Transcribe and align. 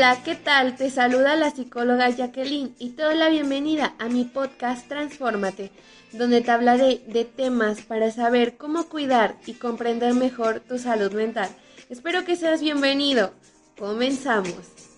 Hola, 0.00 0.22
¿qué 0.24 0.34
tal? 0.34 0.76
Te 0.76 0.88
saluda 0.88 1.36
la 1.36 1.50
psicóloga 1.50 2.08
Jacqueline 2.08 2.74
y 2.78 2.92
te 2.92 3.02
doy 3.02 3.18
la 3.18 3.28
bienvenida 3.28 3.96
a 3.98 4.08
mi 4.08 4.24
podcast 4.24 4.88
Transfórmate, 4.88 5.72
donde 6.12 6.40
te 6.40 6.50
hablaré 6.50 7.02
de 7.06 7.26
temas 7.26 7.82
para 7.82 8.10
saber 8.10 8.56
cómo 8.56 8.88
cuidar 8.88 9.36
y 9.44 9.52
comprender 9.52 10.14
mejor 10.14 10.60
tu 10.60 10.78
salud 10.78 11.12
mental. 11.12 11.50
Espero 11.90 12.24
que 12.24 12.36
seas 12.36 12.62
bienvenido. 12.62 13.34
Comenzamos. 13.78 14.89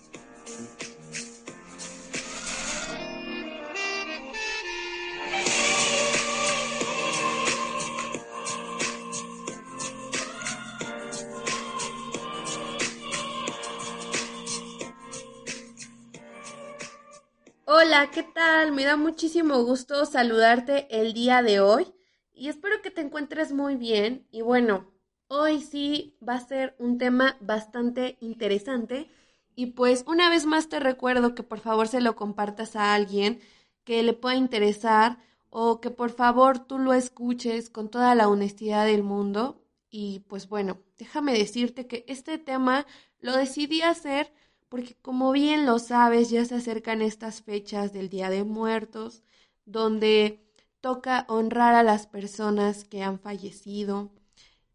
Hola, 17.64 18.10
¿qué 18.10 18.24
tal? 18.24 18.72
Me 18.72 18.84
da 18.84 18.96
muchísimo 18.96 19.62
gusto 19.64 20.04
saludarte 20.04 20.88
el 20.90 21.12
día 21.12 21.42
de 21.42 21.60
hoy 21.60 21.92
y 22.34 22.48
espero 22.48 22.82
que 22.82 22.90
te 22.90 23.00
encuentres 23.00 23.52
muy 23.52 23.76
bien. 23.76 24.26
Y 24.32 24.42
bueno, 24.42 24.90
hoy 25.28 25.60
sí 25.60 26.16
va 26.26 26.34
a 26.34 26.40
ser 26.40 26.74
un 26.78 26.98
tema 26.98 27.36
bastante 27.40 28.16
interesante 28.20 29.08
y 29.54 29.66
pues 29.66 30.04
una 30.08 30.28
vez 30.28 30.44
más 30.44 30.68
te 30.68 30.80
recuerdo 30.80 31.34
que 31.36 31.44
por 31.44 31.60
favor 31.60 31.86
se 31.86 32.00
lo 32.00 32.16
compartas 32.16 32.74
a 32.74 32.94
alguien 32.94 33.40
que 33.84 34.02
le 34.02 34.12
pueda 34.12 34.34
interesar 34.34 35.18
o 35.50 35.80
que 35.80 35.90
por 35.90 36.10
favor 36.10 36.58
tú 36.58 36.78
lo 36.78 36.92
escuches 36.94 37.70
con 37.70 37.90
toda 37.90 38.14
la 38.16 38.28
honestidad 38.28 38.86
del 38.86 39.04
mundo. 39.04 39.62
Y 39.88 40.20
pues 40.28 40.48
bueno, 40.48 40.78
déjame 40.98 41.32
decirte 41.34 41.86
que 41.86 42.04
este 42.08 42.38
tema 42.38 42.86
lo 43.20 43.36
decidí 43.36 43.82
hacer 43.82 44.32
porque 44.72 44.96
como 45.02 45.32
bien 45.32 45.66
lo 45.66 45.78
sabes, 45.78 46.30
ya 46.30 46.46
se 46.46 46.54
acercan 46.54 47.02
estas 47.02 47.42
fechas 47.42 47.92
del 47.92 48.08
Día 48.08 48.30
de 48.30 48.42
Muertos, 48.42 49.22
donde 49.66 50.40
toca 50.80 51.26
honrar 51.28 51.74
a 51.74 51.82
las 51.82 52.06
personas 52.06 52.84
que 52.84 53.02
han 53.02 53.20
fallecido 53.20 54.10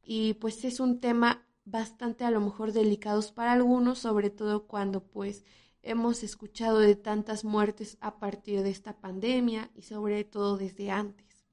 y 0.04 0.36
pues 0.36 0.64
es 0.66 0.80
un 0.80 1.00
tema 1.00 1.48
bastante 1.66 2.26
a 2.26 2.30
lo 2.30 2.40
mejor 2.42 2.74
delicados 2.74 3.32
para 3.32 3.54
algunos, 3.54 3.98
sobre 3.98 4.30
todo 4.30 4.68
cuando 4.68 5.02
pues 5.02 5.46
hemos 5.82 6.22
escuchado 6.22 6.78
de 6.78 6.96
tantas 6.96 7.44
muertes 7.44 7.98
a 8.00 8.20
partir 8.20 8.62
de 8.62 8.70
esta 8.70 9.02
pandemia 9.02 9.72
y 9.74 9.82
sobre 9.82 10.24
todo 10.24 10.58
desde 10.58 10.92
antes. 10.92 11.48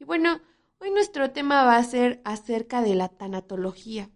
Y 0.00 0.02
bueno, 0.02 0.40
hoy 0.80 0.90
nuestro 0.90 1.30
tema 1.30 1.62
va 1.62 1.76
a 1.76 1.84
ser 1.84 2.20
acerca 2.24 2.82
de 2.82 2.96
la 2.96 3.10
tanatología 3.10 4.10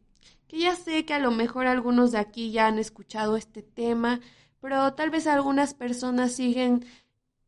que 0.54 0.60
ya 0.60 0.76
sé 0.76 1.04
que 1.04 1.14
a 1.14 1.18
lo 1.18 1.32
mejor 1.32 1.66
algunos 1.66 2.12
de 2.12 2.18
aquí 2.18 2.52
ya 2.52 2.68
han 2.68 2.78
escuchado 2.78 3.36
este 3.36 3.60
tema, 3.60 4.20
pero 4.60 4.94
tal 4.94 5.10
vez 5.10 5.26
algunas 5.26 5.74
personas 5.74 6.30
siguen 6.30 6.86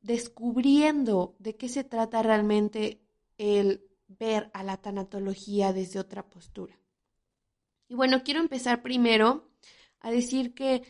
descubriendo 0.03 1.37
de 1.39 1.55
qué 1.55 1.69
se 1.69 1.85
trata 1.85 2.25
realmente 2.25 3.01
el 3.39 3.85
ver 4.09 4.51
a 4.55 4.65
la 4.65 4.79
tanatología 4.79 5.73
desde 5.73 6.01
otra 6.01 6.29
postura. 6.29 6.81
Y 7.87 7.95
bueno, 7.95 8.25
quiero 8.25 8.41
empezar 8.41 8.83
primero 8.83 9.53
a 10.01 10.11
decir 10.11 10.53
que 10.53 10.83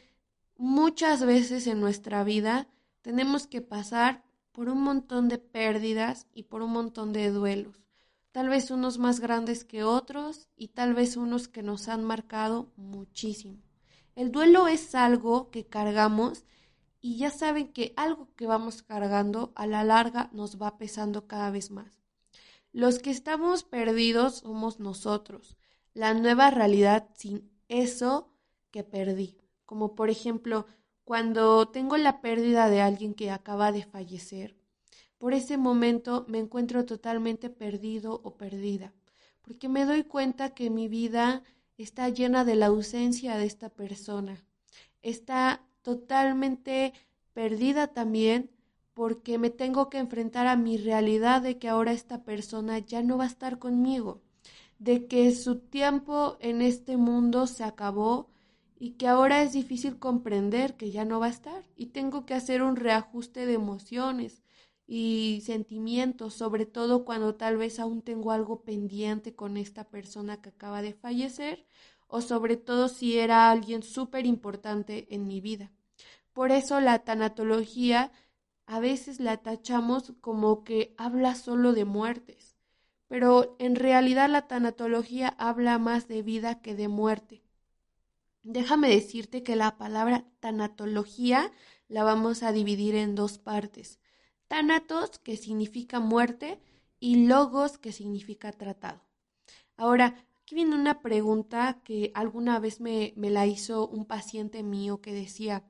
muchas 0.57 1.23
veces 1.23 1.67
en 1.67 1.81
nuestra 1.81 2.25
vida 2.25 2.67
tenemos 3.03 3.47
que 3.47 3.61
pasar 3.61 4.25
por 4.53 4.71
un 4.71 4.81
montón 4.81 5.29
de 5.29 5.37
pérdidas 5.37 6.29
y 6.33 6.45
por 6.45 6.63
un 6.63 6.73
montón 6.73 7.13
de 7.13 7.29
duelos 7.29 7.86
tal 8.37 8.51
vez 8.51 8.71
unos 8.71 8.99
más 8.99 9.21
grandes 9.21 9.65
que 9.65 9.83
otros 9.83 10.51
y 10.59 10.69
tal 10.69 10.93
vez 10.93 11.17
unos 11.17 11.49
que 11.49 11.63
nos 11.63 11.89
han 11.89 12.05
marcado 12.05 12.71
muchísimo. 12.77 13.63
El 14.15 14.31
duelo 14.31 14.69
es 14.69 14.95
algo 14.95 15.51
que 15.51 15.65
cargamos 15.65 16.45
y 17.01 17.17
ya 17.17 17.31
saben 17.31 17.73
que 17.73 17.95
algo 17.97 18.29
que 18.37 18.47
vamos 18.47 18.83
cargando 18.83 19.55
a 19.55 19.67
la 19.67 19.85
larga 19.85 20.29
nos 20.35 20.61
va 20.61 20.77
pesando 20.77 21.27
cada 21.27 21.51
vez 21.51 21.71
más. 21.71 22.03
Los 22.73 22.99
que 22.99 23.11
estamos 23.11 23.65
perdidos 23.65 24.41
somos 24.41 24.81
nosotros, 24.81 25.57
la 25.95 26.13
nueva 26.13 26.51
realidad 26.51 27.09
sin 27.15 27.51
eso 27.69 28.29
que 28.71 28.85
perdí, 28.85 29.39
como 29.65 29.95
por 29.95 30.11
ejemplo 30.11 30.67
cuando 31.05 31.69
tengo 31.69 31.97
la 31.97 32.21
pérdida 32.21 32.69
de 32.69 32.83
alguien 32.83 33.15
que 33.15 33.31
acaba 33.31 33.73
de 33.73 33.87
fallecer 33.87 34.59
por 35.19 35.35
ese 35.35 35.57
momento 35.57 36.25
me 36.29 36.39
encuentro 36.39 36.85
totalmente 36.85 37.51
perdido 37.51 38.21
o 38.23 38.37
perdida, 38.37 38.93
porque 39.43 39.69
me 39.69 39.85
doy 39.85 40.05
cuenta 40.05 40.55
que 40.55 40.71
mi 40.71 40.89
vida 40.89 41.43
está 41.79 42.09
llena 42.09 42.45
de 42.45 42.57
la 42.57 42.67
ausencia 42.67 43.37
de 43.37 43.47
esta 43.47 43.69
persona. 43.69 44.45
Está 45.03 45.63
totalmente 45.83 46.93
perdida 47.33 47.89
también 47.89 48.51
porque 48.95 49.39
me 49.39 49.51
tengo 49.51 49.91
que 49.91 49.99
enfrentar 49.99 50.47
a 50.47 50.57
mi 50.57 50.79
realidad 50.79 51.43
de 51.43 51.59
que 51.59 51.69
ahora 51.69 51.93
esta 51.93 52.25
persona 52.25 52.79
ya 52.79 53.03
no 53.03 53.19
va 53.19 53.25
a 53.25 53.29
estar 53.29 53.59
conmigo, 53.59 54.23
de 54.79 55.07
que 55.07 55.35
su 55.35 55.59
tiempo 55.59 56.39
en 56.41 56.63
este 56.63 56.97
mundo 56.97 57.47
se 57.47 57.63
acabó 57.63 58.31
y 58.79 58.93
que 58.93 59.07
ahora 59.07 59.43
es 59.43 59.53
difícil 59.53 59.99
comprender 59.99 60.77
que 60.77 60.91
ya 60.91 61.05
no 61.05 61.21
va 61.21 61.27
a 61.27 61.31
estar 61.31 61.63
y 61.77 61.87
tengo 61.87 62.27
que 62.27 62.35
hacer 62.35 62.63
un 62.63 62.77
reajuste 62.77 63.47
de 63.47 63.55
emociones, 63.55 64.43
y 64.87 65.43
sentimientos, 65.45 66.35
sobre 66.35 66.67
todo 66.67 67.05
cuando 67.05 67.35
tal 67.35 67.57
vez 67.57 67.81
aún 67.81 68.03
tengo 68.03 68.31
algo 68.31 68.63
pendiente 68.63 69.35
con 69.35 69.57
esta 69.57 69.85
persona 69.85 70.41
que 70.41 70.51
acaba 70.51 70.83
de 70.83 70.93
fallecer 70.95 71.67
o 72.07 72.21
sobre 72.21 72.57
todo 72.57 72.89
si 72.89 73.19
era 73.19 73.51
alguien 73.51 73.83
súper 73.83 74.27
importante 74.27 75.07
en 75.11 75.27
mi 75.27 75.41
vida. 75.41 75.73
Por 76.33 76.53
eso 76.53 76.81
la 76.81 77.01
tanatología 77.01 78.13
a 78.67 78.81
veces 78.81 79.21
la 79.21 79.39
tachamos 79.39 80.13
como 80.21 80.65
que 80.65 80.95
habla 80.99 81.35
solo 81.35 81.73
de 81.73 81.85
muertes, 81.85 82.57
pero 83.09 83.57
en 83.59 83.77
realidad 83.77 84.29
la 84.29 84.47
tanatología 84.47 85.29
habla 85.39 85.79
más 85.79 86.09
de 86.09 86.23
vida 86.23 86.61
que 86.61 86.75
de 86.75 86.89
muerte. 86.89 87.43
Déjame 88.43 88.89
decirte 88.89 89.43
que 89.43 89.57
la 89.57 89.77
palabra 89.77 90.25
tanatología 90.41 91.51
la 91.89 92.05
vamos 92.05 92.43
a 92.43 92.53
dividir 92.53 92.95
en 92.95 93.15
dos 93.15 93.39
partes. 93.39 93.99
Thanatos, 94.49 95.19
que 95.19 95.37
significa 95.37 96.01
muerte, 96.01 96.61
y 97.01 97.27
logos, 97.27 97.79
que 97.79 97.93
significa 97.93 98.53
tratado. 98.53 99.01
Ahora, 99.77 100.15
aquí 100.41 100.55
viene 100.55 100.75
una 100.75 101.03
pregunta 101.03 101.81
que 101.85 102.11
alguna 102.15 102.59
vez 102.59 102.81
me, 102.81 103.13
me 103.17 103.31
la 103.31 103.47
hizo 103.47 103.87
un 103.89 104.07
paciente 104.07 104.63
mío 104.63 105.01
que 105.01 105.13
decía, 105.13 105.65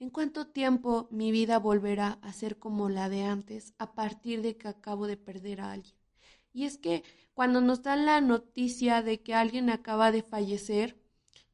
¿en 0.00 0.10
cuánto 0.10 0.46
tiempo 0.46 1.08
mi 1.10 1.30
vida 1.30 1.58
volverá 1.58 2.18
a 2.22 2.32
ser 2.32 2.58
como 2.58 2.88
la 2.88 3.08
de 3.08 3.22
antes 3.22 3.74
a 3.78 3.92
partir 3.92 4.42
de 4.42 4.56
que 4.56 4.68
acabo 4.68 5.06
de 5.06 5.16
perder 5.16 5.60
a 5.60 5.72
alguien? 5.72 5.94
Y 6.52 6.64
es 6.64 6.78
que 6.78 7.02
cuando 7.34 7.60
nos 7.60 7.82
dan 7.82 8.04
la 8.04 8.20
noticia 8.20 9.02
de 9.02 9.22
que 9.22 9.34
alguien 9.34 9.70
acaba 9.70 10.12
de 10.12 10.22
fallecer, 10.22 10.96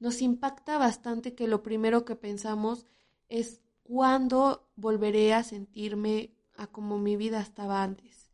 nos 0.01 0.23
impacta 0.23 0.79
bastante 0.79 1.35
que 1.35 1.47
lo 1.49 1.63
primero 1.63 2.05
que 2.05 2.17
pensamos 2.17 2.87
es 3.29 3.61
cuándo 3.83 4.69
volveré 4.77 5.35
a 5.35 5.43
sentirme 5.43 6.33
a 6.59 6.67
como 6.67 6.99
mi 6.99 7.17
vida 7.17 7.41
estaba 7.41 7.83
antes. 7.83 8.31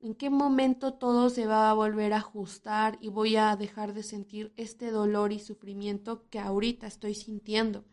¿En 0.00 0.14
qué 0.14 0.30
momento 0.30 0.94
todo 0.94 1.28
se 1.28 1.46
va 1.46 1.68
a 1.68 1.74
volver 1.74 2.12
a 2.12 2.18
ajustar 2.18 2.98
y 3.00 3.08
voy 3.08 3.36
a 3.36 3.56
dejar 3.56 3.94
de 3.94 4.04
sentir 4.04 4.52
este 4.56 4.90
dolor 4.90 5.32
y 5.32 5.40
sufrimiento 5.40 6.28
que 6.30 6.38
ahorita 6.38 6.86
estoy 6.86 7.14
sintiendo? 7.14 7.84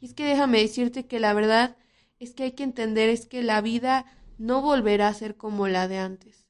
Y 0.00 0.06
es 0.06 0.14
que 0.14 0.24
déjame 0.24 0.60
decirte 0.60 1.06
que 1.06 1.20
la 1.20 1.34
verdad 1.34 1.76
es 2.18 2.34
que 2.34 2.44
hay 2.44 2.52
que 2.52 2.64
entender 2.64 3.10
es 3.10 3.26
que 3.26 3.42
la 3.42 3.60
vida 3.60 4.06
no 4.38 4.62
volverá 4.62 5.08
a 5.08 5.14
ser 5.14 5.36
como 5.36 5.68
la 5.68 5.86
de 5.86 5.98
antes. 5.98 6.46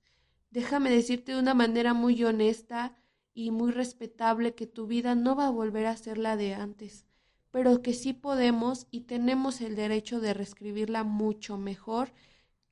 Déjame 0.51 0.91
decirte 0.91 1.33
de 1.33 1.41
una 1.41 1.55
manera 1.55 1.93
muy 1.93 2.23
honesta 2.23 2.97
y 3.35 3.51
muy 3.51 3.73
respetable 3.73 4.55
que 4.55 4.67
tu 4.67 4.87
vida 4.87 5.15
no 5.17 5.35
va 5.35 5.49
a 5.49 5.51
volver 5.51 5.87
a 5.87 5.97
ser 5.97 6.19
la 6.19 6.37
de 6.37 6.55
antes, 6.55 7.05
pero 7.51 7.83
que 7.83 7.95
sí 7.95 8.13
podemos 8.13 8.87
y 8.93 9.03
tenemos 9.03 9.61
el 9.61 9.75
derecho 9.75 10.21
de 10.21 10.35
reescribirla 10.35 11.03
mucho 11.03 11.59
mejor 11.59 12.13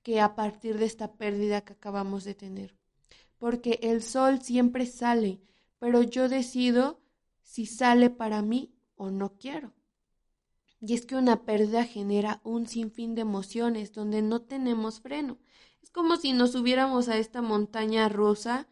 que 0.02 0.20
a 0.20 0.34
partir 0.34 0.78
de 0.78 0.84
esta 0.84 1.12
pérdida 1.12 1.62
que 1.62 1.74
acabamos 1.74 2.24
de 2.24 2.34
tener. 2.34 2.74
Porque 3.38 3.78
el 3.82 4.02
sol 4.02 4.40
siempre 4.40 4.86
sale, 4.86 5.40
pero 5.78 6.02
yo 6.02 6.28
decido 6.28 7.00
si 7.42 7.66
sale 7.66 8.10
para 8.10 8.42
mí 8.42 8.74
o 8.96 9.10
no 9.10 9.36
quiero. 9.36 9.72
Y 10.80 10.94
es 10.94 11.06
que 11.06 11.16
una 11.16 11.44
pérdida 11.44 11.84
genera 11.84 12.40
un 12.44 12.66
sinfín 12.66 13.14
de 13.14 13.22
emociones 13.22 13.92
donde 13.92 14.22
no 14.22 14.42
tenemos 14.42 15.00
freno. 15.00 15.38
Es 15.82 15.90
como 15.90 16.16
si 16.16 16.32
nos 16.32 16.52
subiéramos 16.52 17.08
a 17.08 17.16
esta 17.16 17.42
montaña 17.42 18.08
rusa 18.08 18.68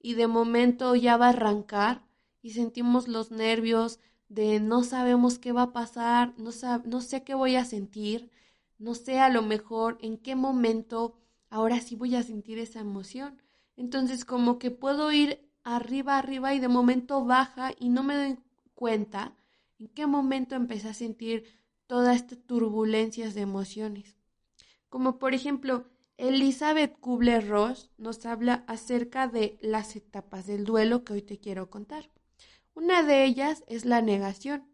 y 0.00 0.14
de 0.14 0.26
momento 0.26 0.94
ya 0.94 1.16
va 1.16 1.26
a 1.26 1.30
arrancar 1.30 2.04
y 2.42 2.50
sentimos 2.50 3.08
los 3.08 3.30
nervios 3.30 4.00
de 4.28 4.60
no 4.60 4.84
sabemos 4.84 5.38
qué 5.38 5.52
va 5.52 5.62
a 5.62 5.72
pasar, 5.72 6.34
no, 6.38 6.50
no 6.84 7.00
sé 7.00 7.22
qué 7.22 7.34
voy 7.34 7.56
a 7.56 7.64
sentir, 7.64 8.30
no 8.78 8.94
sé 8.94 9.18
a 9.18 9.28
lo 9.28 9.42
mejor 9.42 9.98
en 10.00 10.18
qué 10.18 10.34
momento 10.34 11.18
ahora 11.50 11.80
sí 11.80 11.96
voy 11.96 12.14
a 12.16 12.22
sentir 12.22 12.58
esa 12.58 12.80
emoción. 12.80 13.40
Entonces 13.76 14.24
como 14.24 14.58
que 14.58 14.70
puedo 14.70 15.12
ir 15.12 15.50
arriba, 15.64 16.18
arriba 16.18 16.54
y 16.54 16.60
de 16.60 16.68
momento 16.68 17.24
baja 17.24 17.72
y 17.78 17.88
no 17.88 18.02
me 18.02 18.16
doy 18.16 18.38
cuenta 18.74 19.34
en 19.78 19.88
qué 19.88 20.06
momento 20.06 20.54
empecé 20.54 20.88
a 20.88 20.94
sentir 20.94 21.44
todas 21.86 22.16
estas 22.16 22.38
turbulencias 22.46 23.34
de 23.34 23.42
emociones. 23.42 24.16
Como 24.88 25.18
por 25.18 25.34
ejemplo, 25.34 25.86
Elizabeth 26.16 26.98
Kubler-Ross 26.98 27.90
nos 27.98 28.24
habla 28.24 28.64
acerca 28.66 29.28
de 29.28 29.58
las 29.60 29.96
etapas 29.96 30.46
del 30.46 30.64
duelo 30.64 31.04
que 31.04 31.12
hoy 31.12 31.22
te 31.22 31.38
quiero 31.38 31.68
contar. 31.68 32.10
Una 32.74 33.02
de 33.02 33.24
ellas 33.24 33.64
es 33.66 33.84
la 33.84 34.00
negación, 34.00 34.64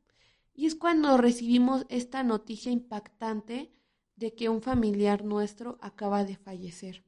y 0.55 0.67
es 0.67 0.75
cuando 0.75 1.17
recibimos 1.17 1.87
esta 1.89 2.23
noticia 2.23 2.71
impactante 2.71 3.73
de 4.23 4.35
que 4.35 4.49
un 4.49 4.63
familiar 4.63 5.25
nuestro 5.25 5.79
acaba 5.81 6.25
de 6.25 6.37
fallecer. 6.37 7.05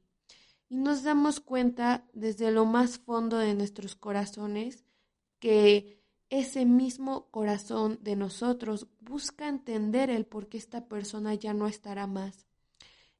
Y 0.69 0.77
nos 0.77 1.03
damos 1.03 1.39
cuenta 1.39 2.05
desde 2.13 2.51
lo 2.51 2.65
más 2.65 2.99
fondo 2.99 3.37
de 3.37 3.55
nuestros 3.55 3.95
corazones 3.95 4.85
que 5.39 5.99
ese 6.29 6.65
mismo 6.65 7.29
corazón 7.31 7.99
de 8.01 8.15
nosotros 8.15 8.87
busca 8.99 9.47
entender 9.47 10.09
el 10.09 10.25
por 10.25 10.47
qué 10.47 10.57
esta 10.57 10.87
persona 10.87 11.33
ya 11.33 11.53
no 11.53 11.67
estará 11.67 12.07
más 12.07 12.45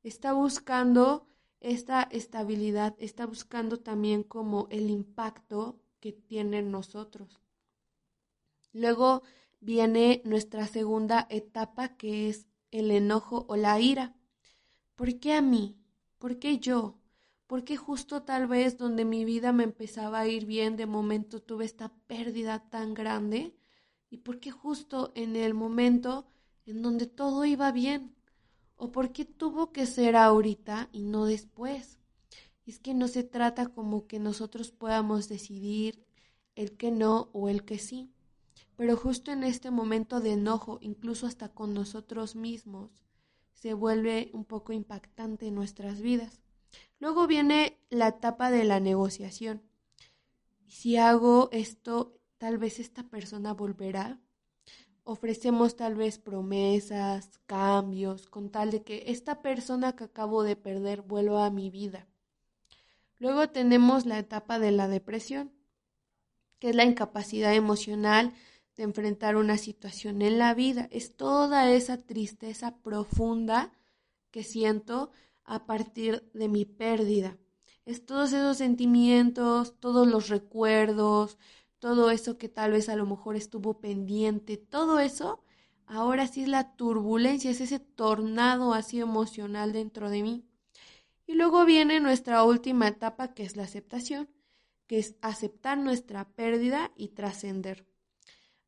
está 0.06 0.34
buscando 0.34 1.28
esta 1.62 2.04
estabilidad, 2.04 2.96
está 3.00 3.26
buscando 3.26 3.80
también 3.80 4.22
como 4.22 4.68
el 4.70 4.92
impacto 4.92 5.82
que 6.00 6.12
tiene 6.14 6.60
en 6.60 6.70
nosotros. 6.70 7.42
Luego 8.72 9.24
viene 9.62 10.22
nuestra 10.24 10.68
segunda 10.68 11.26
etapa 11.32 11.98
que 11.98 12.30
es 12.30 12.46
el 12.80 12.92
enojo 12.92 13.46
o 13.48 13.56
la 13.56 13.80
ira. 13.80 14.16
¿Por 14.96 15.20
qué 15.20 15.34
a 15.34 15.42
mí? 15.42 15.78
¿Por 16.18 16.40
qué 16.40 16.60
yo? 16.60 17.00
¿Por 17.48 17.64
qué 17.64 17.78
justo 17.78 18.24
tal 18.24 18.48
vez 18.48 18.78
donde 18.78 19.06
mi 19.06 19.24
vida 19.24 19.52
me 19.52 19.64
empezaba 19.64 20.20
a 20.20 20.28
ir 20.28 20.46
bien, 20.46 20.78
de 20.78 20.86
momento 20.86 21.42
tuve 21.42 21.66
esta 21.66 21.90
pérdida 22.08 22.70
tan 22.70 22.94
grande? 22.94 23.56
¿Y 24.10 24.18
por 24.18 24.40
qué 24.40 24.52
justo 24.52 25.12
en 25.16 25.36
el 25.36 25.54
momento 25.54 26.28
en 26.66 26.82
donde 26.82 27.06
todo 27.06 27.46
iba 27.46 27.72
bien? 27.72 28.16
¿O 28.78 28.92
por 28.92 29.12
qué 29.12 29.26
tuvo 29.26 29.72
que 29.72 29.86
ser 29.86 30.16
ahorita 30.16 30.90
y 30.92 31.04
no 31.04 31.26
después? 31.26 32.00
Es 32.66 32.80
que 32.80 32.94
no 32.94 33.08
se 33.08 33.24
trata 33.24 33.68
como 33.68 34.08
que 34.08 34.20
nosotros 34.20 34.72
podamos 34.72 35.30
decidir 35.30 36.04
el 36.56 36.76
que 36.78 36.90
no 36.92 37.30
o 37.32 37.48
el 37.48 37.64
que 37.64 37.78
sí. 37.78 38.15
Pero 38.78 38.98
justo 38.98 39.32
en 39.32 39.44
este 39.44 39.72
momento 39.72 40.20
de 40.20 40.34
enojo, 40.34 40.80
incluso 40.82 41.28
hasta 41.28 41.50
con 41.50 41.74
nosotros 41.74 42.36
mismos, 42.36 42.92
se 43.54 43.74
vuelve 43.74 44.30
un 44.34 44.46
poco 44.46 44.74
impactante 44.74 45.48
en 45.48 45.56
nuestras 45.56 46.02
vidas. 46.02 46.42
Luego 47.00 47.28
viene 47.28 47.78
la 47.90 48.10
etapa 48.10 48.52
de 48.52 48.64
la 48.66 48.80
negociación. 48.80 49.62
Si 50.68 50.98
hago 50.98 51.50
esto, 51.52 52.20
tal 52.38 52.58
vez 52.58 52.80
esta 52.80 53.04
persona 53.04 53.54
volverá 53.54 54.20
ofrecemos 55.06 55.76
tal 55.76 55.96
vez 55.96 56.18
promesas, 56.18 57.40
cambios, 57.46 58.28
con 58.28 58.50
tal 58.50 58.72
de 58.72 58.82
que 58.84 59.04
esta 59.08 59.42
persona 59.42 59.96
que 59.96 60.06
acabo 60.06 60.44
de 60.44 60.56
perder 60.56 61.04
vuelva 61.04 61.46
a 61.46 61.52
mi 61.52 61.70
vida. 61.70 62.08
Luego 63.20 63.48
tenemos 63.50 64.06
la 64.06 64.18
etapa 64.18 64.60
de 64.60 64.72
la 64.72 64.88
depresión, 64.88 65.52
que 66.60 66.72
es 66.72 66.76
la 66.76 66.84
incapacidad 66.84 67.54
emocional 67.54 68.34
de 68.76 68.84
enfrentar 68.84 69.36
una 69.36 69.58
situación 69.58 70.22
en 70.22 70.38
la 70.38 70.54
vida. 70.54 70.88
Es 70.92 71.16
toda 71.16 71.70
esa 71.72 71.98
tristeza 71.98 72.78
profunda 72.78 73.72
que 74.32 74.44
siento 74.44 75.12
a 75.44 75.66
partir 75.66 76.30
de 76.34 76.50
mi 76.50 76.66
pérdida. 76.66 77.38
Es 77.86 78.06
todos 78.06 78.34
esos 78.34 78.58
sentimientos, 78.58 79.80
todos 79.80 80.08
los 80.08 80.30
recuerdos, 80.30 81.38
todo 81.80 82.10
eso 82.10 82.38
que 82.38 82.50
tal 82.50 82.72
vez 82.72 82.90
a 82.90 82.96
lo 82.96 83.06
mejor 83.06 83.36
estuvo 83.36 83.80
pendiente, 83.80 84.58
todo 84.58 85.00
eso, 85.00 85.44
ahora 85.86 86.28
sí 86.28 86.42
es 86.42 86.48
la 86.48 86.76
turbulencia, 86.76 87.52
es 87.52 87.62
ese 87.62 87.80
tornado 87.80 88.74
así 88.74 89.00
emocional 89.00 89.72
dentro 89.72 90.10
de 90.10 90.24
mí. 90.24 90.46
Y 91.28 91.36
luego 91.36 91.66
viene 91.66 92.00
nuestra 92.00 92.44
última 92.44 92.88
etapa 92.88 93.34
que 93.34 93.44
es 93.44 93.56
la 93.56 93.64
aceptación, 93.64 94.30
que 94.88 95.00
es 95.00 95.16
aceptar 95.22 95.78
nuestra 95.78 96.28
pérdida 96.30 96.92
y 96.96 97.10
trascender. 97.10 97.86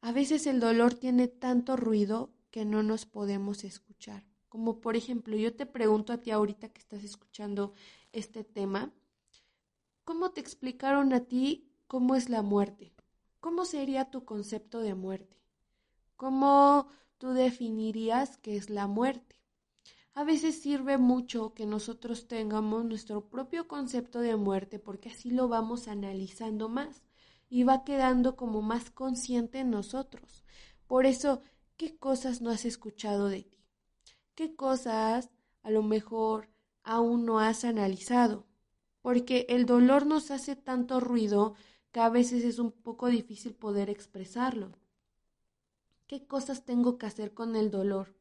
A 0.01 0.11
veces 0.11 0.47
el 0.47 0.59
dolor 0.59 0.93
tiene 0.93 1.27
tanto 1.27 1.75
ruido 1.75 2.31
que 2.51 2.65
no 2.65 2.83
nos 2.83 3.05
podemos 3.05 3.63
escuchar. 3.63 4.23
Como 4.47 4.79
por 4.79 4.95
ejemplo, 4.95 5.35
yo 5.35 5.55
te 5.55 5.65
pregunto 5.65 6.13
a 6.13 6.21
ti 6.21 6.31
ahorita 6.31 6.69
que 6.69 6.79
estás 6.79 7.03
escuchando 7.03 7.73
este 8.13 8.43
tema, 8.43 8.93
¿cómo 10.03 10.31
te 10.31 10.41
explicaron 10.41 11.13
a 11.13 11.21
ti 11.21 11.69
cómo 11.87 12.15
es 12.15 12.29
la 12.29 12.41
muerte? 12.41 12.93
¿Cómo 13.39 13.65
sería 13.65 14.09
tu 14.11 14.23
concepto 14.23 14.79
de 14.79 14.95
muerte? 14.95 15.37
¿Cómo 16.15 16.87
tú 17.17 17.31
definirías 17.31 18.37
qué 18.37 18.55
es 18.55 18.69
la 18.69 18.87
muerte? 18.87 19.35
A 20.13 20.23
veces 20.23 20.61
sirve 20.61 20.97
mucho 20.97 21.53
que 21.53 21.65
nosotros 21.65 22.27
tengamos 22.27 22.85
nuestro 22.85 23.29
propio 23.29 23.67
concepto 23.67 24.19
de 24.19 24.35
muerte 24.35 24.79
porque 24.79 25.09
así 25.09 25.29
lo 25.29 25.47
vamos 25.47 25.87
analizando 25.87 26.69
más 26.69 27.03
y 27.49 27.63
va 27.63 27.83
quedando 27.83 28.35
como 28.35 28.61
más 28.61 28.89
consciente 28.89 29.59
en 29.59 29.69
nosotros. 29.69 30.43
Por 30.87 31.05
eso, 31.05 31.41
¿qué 31.77 31.97
cosas 31.97 32.41
no 32.41 32.49
has 32.49 32.65
escuchado 32.65 33.27
de 33.27 33.43
ti? 33.43 33.57
¿Qué 34.35 34.55
cosas 34.55 35.29
a 35.63 35.71
lo 35.71 35.83
mejor 35.83 36.49
aún 36.83 37.25
no 37.25 37.39
has 37.39 37.63
analizado? 37.63 38.45
Porque 39.01 39.45
el 39.49 39.65
dolor 39.65 40.05
nos 40.05 40.31
hace 40.31 40.55
tanto 40.55 40.99
ruido 40.99 41.55
que 41.91 41.99
a 41.99 42.09
veces 42.09 42.43
es 42.43 42.59
un 42.59 42.71
poco 42.71 43.07
difícil 43.07 43.53
poder 43.55 43.89
expresarlo. 43.89 44.71
¿Qué 46.07 46.25
cosas 46.25 46.65
tengo 46.65 46.97
que 46.97 47.05
hacer 47.05 47.33
con 47.33 47.55
el 47.55 47.71
dolor? 47.71 48.15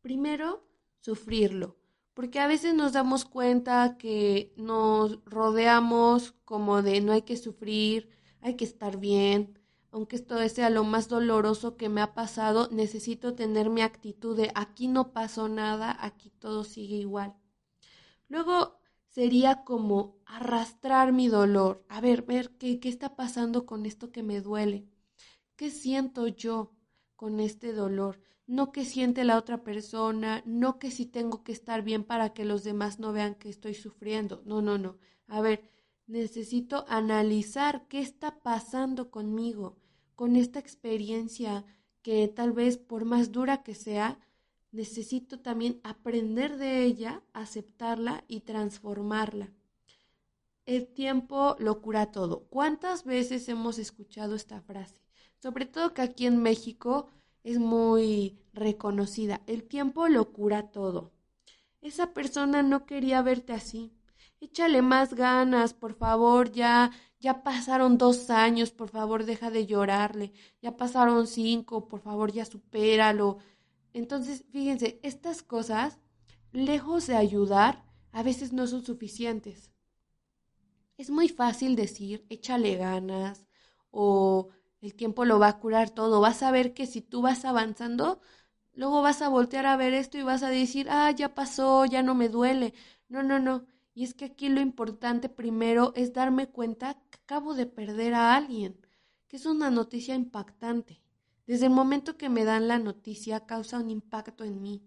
Primero, 0.00 0.64
sufrirlo, 1.00 1.76
porque 2.14 2.40
a 2.40 2.46
veces 2.46 2.74
nos 2.74 2.92
damos 2.92 3.24
cuenta 3.24 3.96
que 3.98 4.52
nos 4.56 5.24
rodeamos 5.24 6.32
como 6.44 6.82
de 6.82 7.00
no 7.00 7.12
hay 7.12 7.22
que 7.22 7.36
sufrir, 7.36 8.10
hay 8.42 8.56
que 8.56 8.64
estar 8.64 8.98
bien, 8.98 9.58
aunque 9.90 10.16
esto 10.16 10.36
sea 10.48 10.70
lo 10.70 10.84
más 10.84 11.08
doloroso 11.08 11.76
que 11.76 11.88
me 11.88 12.00
ha 12.00 12.14
pasado, 12.14 12.68
necesito 12.72 13.34
tener 13.34 13.70
mi 13.70 13.82
actitud 13.82 14.36
de 14.36 14.50
aquí 14.54 14.88
no 14.88 15.12
pasó 15.12 15.48
nada, 15.48 15.96
aquí 16.00 16.30
todo 16.30 16.64
sigue 16.64 16.96
igual. 16.96 17.34
Luego 18.28 18.78
sería 19.08 19.64
como 19.64 20.16
arrastrar 20.24 21.12
mi 21.12 21.28
dolor, 21.28 21.84
a 21.88 22.00
ver, 22.00 22.22
ver 22.22 22.56
qué, 22.58 22.80
qué 22.80 22.88
está 22.88 23.16
pasando 23.16 23.66
con 23.66 23.86
esto 23.86 24.10
que 24.10 24.22
me 24.22 24.40
duele, 24.40 24.86
qué 25.56 25.70
siento 25.70 26.26
yo 26.26 26.72
con 27.14 27.38
este 27.38 27.72
dolor, 27.74 28.20
no 28.46 28.72
qué 28.72 28.84
siente 28.84 29.24
la 29.24 29.36
otra 29.36 29.62
persona, 29.62 30.42
no 30.46 30.78
que 30.78 30.90
si 30.90 31.06
tengo 31.06 31.44
que 31.44 31.52
estar 31.52 31.82
bien 31.82 32.04
para 32.04 32.32
que 32.32 32.44
los 32.46 32.64
demás 32.64 32.98
no 32.98 33.12
vean 33.12 33.34
que 33.34 33.50
estoy 33.50 33.74
sufriendo, 33.74 34.42
no, 34.46 34.62
no, 34.62 34.78
no, 34.78 34.96
a 35.28 35.40
ver, 35.42 35.62
necesito 36.12 36.84
analizar 36.88 37.86
qué 37.88 38.00
está 38.00 38.38
pasando 38.38 39.10
conmigo, 39.10 39.78
con 40.14 40.36
esta 40.36 40.58
experiencia 40.58 41.64
que 42.02 42.28
tal 42.28 42.52
vez 42.52 42.76
por 42.76 43.06
más 43.06 43.32
dura 43.32 43.62
que 43.62 43.74
sea, 43.74 44.20
necesito 44.72 45.40
también 45.40 45.80
aprender 45.82 46.58
de 46.58 46.84
ella, 46.84 47.22
aceptarla 47.32 48.24
y 48.28 48.40
transformarla. 48.40 49.50
El 50.66 50.86
tiempo 50.86 51.56
lo 51.58 51.80
cura 51.80 52.12
todo. 52.12 52.44
¿Cuántas 52.50 53.04
veces 53.04 53.48
hemos 53.48 53.78
escuchado 53.78 54.34
esta 54.34 54.60
frase? 54.60 55.00
Sobre 55.38 55.64
todo 55.66 55.94
que 55.94 56.02
aquí 56.02 56.26
en 56.26 56.42
México 56.42 57.08
es 57.42 57.58
muy 57.58 58.38
reconocida. 58.52 59.40
El 59.46 59.64
tiempo 59.64 60.08
lo 60.08 60.30
cura 60.32 60.70
todo. 60.70 61.10
Esa 61.80 62.12
persona 62.12 62.62
no 62.62 62.84
quería 62.86 63.22
verte 63.22 63.54
así. 63.54 63.92
Échale 64.46 64.82
más 64.82 65.14
ganas, 65.14 65.72
por 65.72 65.94
favor, 65.94 66.52
ya, 66.52 66.90
ya 67.18 67.42
pasaron 67.42 67.96
dos 67.96 68.28
años, 68.28 68.70
por 68.70 68.90
favor, 68.90 69.24
deja 69.24 69.50
de 69.50 69.64
llorarle. 69.66 70.34
Ya 70.60 70.76
pasaron 70.76 71.26
cinco, 71.26 71.88
por 71.88 72.00
favor, 72.00 72.30
ya 72.30 72.44
supéralo. 72.44 73.38
Entonces, 73.94 74.44
fíjense, 74.50 75.00
estas 75.02 75.42
cosas, 75.42 75.98
lejos 76.52 77.06
de 77.06 77.16
ayudar, 77.16 77.84
a 78.12 78.22
veces 78.22 78.52
no 78.52 78.66
son 78.66 78.84
suficientes. 78.84 79.70
Es 80.96 81.10
muy 81.10 81.28
fácil 81.28 81.76
decir, 81.76 82.24
échale 82.30 82.76
ganas 82.76 83.46
o 83.90 84.48
el 84.80 84.94
tiempo 84.94 85.24
lo 85.24 85.38
va 85.38 85.48
a 85.48 85.58
curar 85.58 85.90
todo. 85.90 86.20
Vas 86.20 86.42
a 86.42 86.50
ver 86.50 86.72
que 86.74 86.86
si 86.86 87.00
tú 87.02 87.22
vas 87.22 87.44
avanzando, 87.44 88.20
luego 88.74 89.02
vas 89.02 89.22
a 89.22 89.28
voltear 89.28 89.66
a 89.66 89.76
ver 89.76 89.94
esto 89.94 90.18
y 90.18 90.22
vas 90.22 90.42
a 90.42 90.48
decir, 90.50 90.88
ah, 90.90 91.10
ya 91.10 91.34
pasó, 91.34 91.84
ya 91.86 92.02
no 92.02 92.14
me 92.14 92.28
duele. 92.28 92.74
No, 93.08 93.22
no, 93.22 93.38
no. 93.38 93.66
Y 93.94 94.04
es 94.04 94.14
que 94.14 94.24
aquí 94.24 94.48
lo 94.48 94.60
importante 94.60 95.28
primero 95.28 95.92
es 95.94 96.12
darme 96.12 96.48
cuenta 96.48 96.94
que 97.10 97.18
acabo 97.22 97.54
de 97.54 97.66
perder 97.66 98.14
a 98.14 98.34
alguien, 98.34 98.76
que 99.28 99.36
es 99.36 99.46
una 99.46 99.70
noticia 99.70 100.14
impactante. 100.14 101.02
Desde 101.46 101.66
el 101.66 101.72
momento 101.72 102.16
que 102.16 102.28
me 102.28 102.44
dan 102.44 102.68
la 102.68 102.78
noticia 102.78 103.46
causa 103.46 103.78
un 103.78 103.90
impacto 103.90 104.44
en 104.44 104.62
mí. 104.62 104.82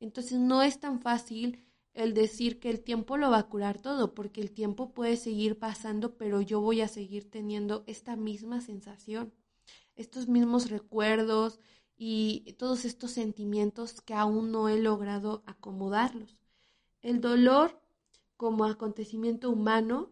Entonces 0.00 0.38
no 0.38 0.62
es 0.62 0.80
tan 0.80 1.00
fácil 1.00 1.64
el 1.94 2.14
decir 2.14 2.58
que 2.58 2.70
el 2.70 2.80
tiempo 2.80 3.16
lo 3.16 3.30
va 3.30 3.38
a 3.38 3.48
curar 3.48 3.80
todo, 3.80 4.14
porque 4.14 4.40
el 4.40 4.50
tiempo 4.50 4.92
puede 4.92 5.16
seguir 5.16 5.58
pasando, 5.58 6.16
pero 6.16 6.40
yo 6.40 6.60
voy 6.60 6.80
a 6.80 6.88
seguir 6.88 7.30
teniendo 7.30 7.84
esta 7.86 8.16
misma 8.16 8.60
sensación, 8.60 9.32
estos 9.94 10.28
mismos 10.28 10.70
recuerdos 10.70 11.60
y 11.96 12.54
todos 12.58 12.84
estos 12.84 13.12
sentimientos 13.12 14.00
que 14.00 14.14
aún 14.14 14.50
no 14.50 14.68
he 14.68 14.78
logrado 14.78 15.42
acomodarlos. 15.46 16.36
El 17.02 17.20
dolor 17.20 17.81
como 18.42 18.64
acontecimiento 18.64 19.50
humano, 19.50 20.10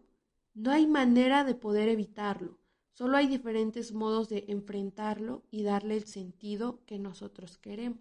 no 0.53 0.71
hay 0.71 0.87
manera 0.87 1.43
de 1.43 1.53
poder 1.53 1.89
evitarlo, 1.89 2.57
solo 2.93 3.17
hay 3.17 3.27
diferentes 3.27 3.91
modos 3.91 4.29
de 4.29 4.45
enfrentarlo 4.47 5.43
y 5.51 5.63
darle 5.63 5.97
el 5.97 6.05
sentido 6.05 6.79
que 6.85 6.97
nosotros 6.97 7.57
queremos. 7.57 7.99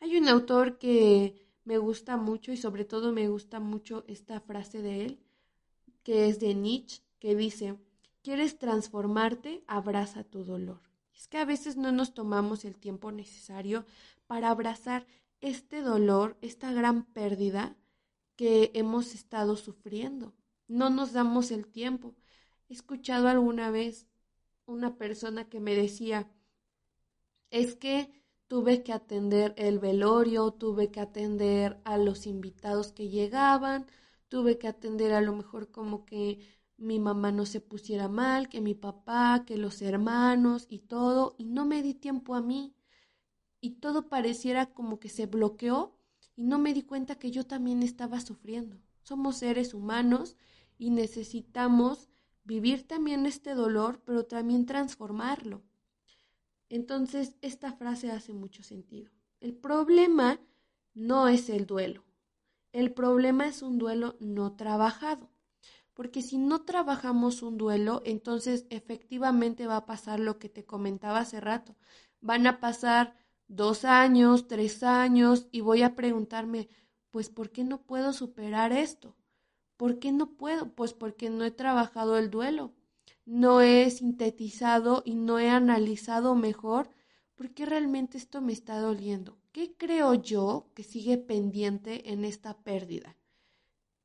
Hay 0.00 0.18
un 0.18 0.28
autor 0.28 0.76
que 0.76 1.48
me 1.64 1.78
gusta 1.78 2.18
mucho 2.18 2.52
y 2.52 2.58
sobre 2.58 2.84
todo 2.84 3.10
me 3.14 3.30
gusta 3.30 3.60
mucho 3.60 4.04
esta 4.08 4.40
frase 4.40 4.82
de 4.82 5.06
él, 5.06 5.18
que 6.02 6.28
es 6.28 6.38
de 6.38 6.54
Nietzsche, 6.54 7.00
que 7.18 7.34
dice, 7.34 7.78
¿quieres 8.20 8.58
transformarte? 8.58 9.64
Abraza 9.68 10.22
tu 10.22 10.44
dolor. 10.44 10.82
Es 11.16 11.28
que 11.28 11.38
a 11.38 11.46
veces 11.46 11.78
no 11.78 11.92
nos 11.92 12.12
tomamos 12.12 12.66
el 12.66 12.76
tiempo 12.76 13.10
necesario 13.10 13.86
para 14.26 14.50
abrazar 14.50 15.06
este 15.40 15.80
dolor, 15.80 16.36
esta 16.42 16.74
gran 16.74 17.06
pérdida 17.06 17.74
que 18.38 18.70
hemos 18.74 19.16
estado 19.16 19.56
sufriendo. 19.56 20.32
No 20.68 20.90
nos 20.90 21.12
damos 21.12 21.50
el 21.50 21.66
tiempo. 21.66 22.14
He 22.68 22.74
escuchado 22.74 23.26
alguna 23.26 23.72
vez 23.72 24.06
una 24.64 24.96
persona 24.96 25.48
que 25.48 25.58
me 25.58 25.74
decía, 25.74 26.30
es 27.50 27.74
que 27.74 28.12
tuve 28.46 28.84
que 28.84 28.92
atender 28.92 29.54
el 29.56 29.80
velorio, 29.80 30.52
tuve 30.52 30.92
que 30.92 31.00
atender 31.00 31.80
a 31.84 31.98
los 31.98 32.28
invitados 32.28 32.92
que 32.92 33.08
llegaban, 33.08 33.86
tuve 34.28 34.56
que 34.56 34.68
atender 34.68 35.14
a 35.14 35.20
lo 35.20 35.34
mejor 35.34 35.72
como 35.72 36.04
que 36.04 36.38
mi 36.76 37.00
mamá 37.00 37.32
no 37.32 37.44
se 37.44 37.60
pusiera 37.60 38.06
mal, 38.08 38.48
que 38.48 38.60
mi 38.60 38.74
papá, 38.74 39.42
que 39.46 39.56
los 39.56 39.82
hermanos 39.82 40.68
y 40.70 40.78
todo, 40.78 41.34
y 41.38 41.44
no 41.46 41.64
me 41.64 41.82
di 41.82 41.94
tiempo 41.94 42.36
a 42.36 42.40
mí. 42.40 42.72
Y 43.60 43.80
todo 43.80 44.08
pareciera 44.08 44.66
como 44.66 45.00
que 45.00 45.08
se 45.08 45.26
bloqueó 45.26 45.97
y 46.38 46.44
no 46.44 46.60
me 46.60 46.72
di 46.72 46.82
cuenta 46.82 47.16
que 47.16 47.32
yo 47.32 47.44
también 47.44 47.82
estaba 47.82 48.20
sufriendo. 48.20 48.80
Somos 49.02 49.38
seres 49.38 49.74
humanos 49.74 50.36
y 50.78 50.90
necesitamos 50.90 52.08
vivir 52.44 52.86
también 52.86 53.26
este 53.26 53.56
dolor, 53.56 54.00
pero 54.04 54.24
también 54.24 54.64
transformarlo. 54.64 55.64
Entonces, 56.68 57.34
esta 57.42 57.72
frase 57.72 58.12
hace 58.12 58.34
mucho 58.34 58.62
sentido. 58.62 59.10
El 59.40 59.56
problema 59.56 60.38
no 60.94 61.26
es 61.26 61.48
el 61.50 61.66
duelo. 61.66 62.04
El 62.70 62.92
problema 62.92 63.48
es 63.48 63.62
un 63.62 63.78
duelo 63.78 64.16
no 64.20 64.54
trabajado. 64.54 65.32
Porque 65.92 66.22
si 66.22 66.38
no 66.38 66.62
trabajamos 66.62 67.42
un 67.42 67.58
duelo, 67.58 68.00
entonces 68.04 68.64
efectivamente 68.70 69.66
va 69.66 69.78
a 69.78 69.86
pasar 69.86 70.20
lo 70.20 70.38
que 70.38 70.48
te 70.48 70.64
comentaba 70.64 71.18
hace 71.18 71.40
rato. 71.40 71.74
Van 72.20 72.46
a 72.46 72.60
pasar 72.60 73.16
dos 73.48 73.84
años, 73.84 74.46
tres 74.46 74.82
años 74.82 75.48
y 75.50 75.60
voy 75.60 75.82
a 75.82 75.94
preguntarme, 75.96 76.68
pues, 77.10 77.28
¿por 77.30 77.50
qué 77.50 77.64
no 77.64 77.82
puedo 77.82 78.12
superar 78.12 78.72
esto? 78.72 79.16
¿Por 79.76 79.98
qué 79.98 80.12
no 80.12 80.30
puedo? 80.36 80.72
Pues 80.74 80.92
porque 80.92 81.30
no 81.30 81.44
he 81.44 81.50
trabajado 81.50 82.18
el 82.18 82.30
duelo 82.30 82.72
no 83.28 83.60
he 83.60 83.90
sintetizado 83.90 85.02
y 85.04 85.14
no 85.14 85.38
he 85.38 85.50
analizado 85.50 86.34
mejor 86.34 86.88
por 87.34 87.50
qué 87.50 87.66
realmente 87.66 88.16
esto 88.16 88.40
me 88.40 88.54
está 88.54 88.80
doliendo. 88.80 89.36
¿Qué 89.52 89.74
creo 89.76 90.14
yo 90.14 90.70
que 90.74 90.82
sigue 90.82 91.18
pendiente 91.18 92.10
en 92.10 92.24
esta 92.24 92.56
pérdida? 92.56 93.16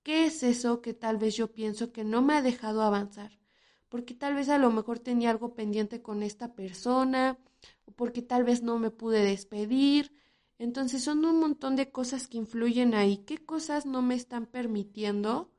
¿Qué 0.03 0.25
es 0.25 0.43
eso 0.43 0.81
que 0.81 0.93
tal 0.93 1.17
vez 1.17 1.37
yo 1.37 1.53
pienso 1.53 1.93
que 1.93 2.03
no 2.03 2.21
me 2.21 2.33
ha 2.33 2.41
dejado 2.41 2.81
avanzar? 2.81 3.39
Porque 3.87 4.13
tal 4.13 4.35
vez 4.35 4.49
a 4.49 4.57
lo 4.57 4.69
mejor 4.71 4.99
tenía 4.99 5.29
algo 5.29 5.55
pendiente 5.55 6.01
con 6.01 6.21
esta 6.21 6.53
persona, 6.53 7.39
o 7.85 7.91
porque 7.91 8.21
tal 8.21 8.43
vez 8.43 8.61
no 8.63 8.79
me 8.79 8.91
pude 8.91 9.23
despedir. 9.23 10.13
Entonces 10.57 11.03
son 11.03 11.25
un 11.25 11.39
montón 11.39 11.75
de 11.75 11.91
cosas 11.91 12.27
que 12.27 12.37
influyen 12.37 12.93
ahí. 12.93 13.17
¿Qué 13.17 13.37
cosas 13.37 13.85
no 13.85 14.01
me 14.01 14.15
están 14.15 14.45
permitiendo 14.45 15.51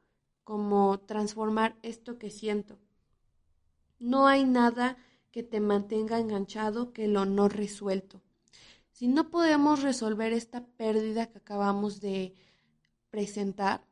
como 0.45 1.01
transformar 1.01 1.77
esto 1.83 2.19
que 2.19 2.31
siento? 2.31 2.79
No 3.99 4.27
hay 4.27 4.45
nada 4.45 4.97
que 5.31 5.43
te 5.43 5.61
mantenga 5.61 6.19
enganchado 6.19 6.93
que 6.93 7.09
lo 7.09 7.25
no 7.25 7.49
resuelto. 7.49 8.23
Si 8.93 9.09
no 9.09 9.31
podemos 9.31 9.83
resolver 9.83 10.33
esta 10.33 10.65
pérdida 10.65 11.27
que 11.27 11.39
acabamos 11.39 12.01
de 12.01 12.35
presentar, 13.11 13.85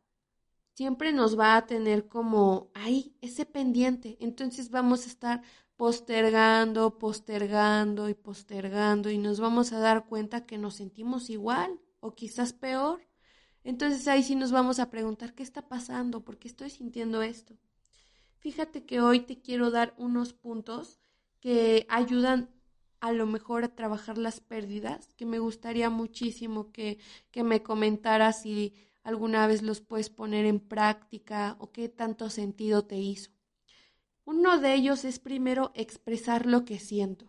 siempre 0.74 1.12
nos 1.12 1.38
va 1.38 1.56
a 1.56 1.66
tener 1.66 2.06
como 2.06 2.70
ahí 2.74 3.16
ese 3.20 3.44
pendiente. 3.44 4.16
Entonces 4.20 4.70
vamos 4.70 5.04
a 5.04 5.08
estar 5.08 5.42
postergando, 5.82 6.96
postergando 6.96 8.08
y 8.08 8.14
postergando 8.14 9.10
y 9.10 9.18
nos 9.18 9.40
vamos 9.40 9.72
a 9.72 9.80
dar 9.80 10.06
cuenta 10.06 10.46
que 10.46 10.56
nos 10.56 10.76
sentimos 10.76 11.28
igual 11.28 11.80
o 11.98 12.14
quizás 12.14 12.52
peor. 12.52 13.00
Entonces 13.64 14.06
ahí 14.06 14.22
sí 14.22 14.36
nos 14.36 14.52
vamos 14.52 14.78
a 14.78 14.90
preguntar 14.90 15.34
qué 15.34 15.42
está 15.42 15.66
pasando, 15.66 16.24
por 16.24 16.38
qué 16.38 16.46
estoy 16.46 16.70
sintiendo 16.70 17.20
esto. 17.20 17.58
Fíjate 18.38 18.84
que 18.84 19.00
hoy 19.00 19.22
te 19.22 19.40
quiero 19.42 19.72
dar 19.72 19.92
unos 19.98 20.34
puntos 20.34 21.00
que 21.40 21.84
ayudan 21.88 22.48
a 23.00 23.10
lo 23.10 23.26
mejor 23.26 23.64
a 23.64 23.74
trabajar 23.74 24.18
las 24.18 24.38
pérdidas, 24.38 25.14
que 25.14 25.26
me 25.26 25.40
gustaría 25.40 25.90
muchísimo 25.90 26.70
que, 26.70 27.00
que 27.32 27.42
me 27.42 27.64
comentaras 27.64 28.42
si 28.42 28.72
alguna 29.02 29.48
vez 29.48 29.62
los 29.62 29.80
puedes 29.80 30.10
poner 30.10 30.46
en 30.46 30.60
práctica 30.60 31.56
o 31.58 31.72
qué 31.72 31.88
tanto 31.88 32.30
sentido 32.30 32.84
te 32.84 32.98
hizo. 32.98 33.31
Uno 34.24 34.58
de 34.58 34.74
ellos 34.74 35.04
es 35.04 35.18
primero 35.18 35.72
expresar 35.74 36.46
lo 36.46 36.64
que 36.64 36.78
siento. 36.78 37.26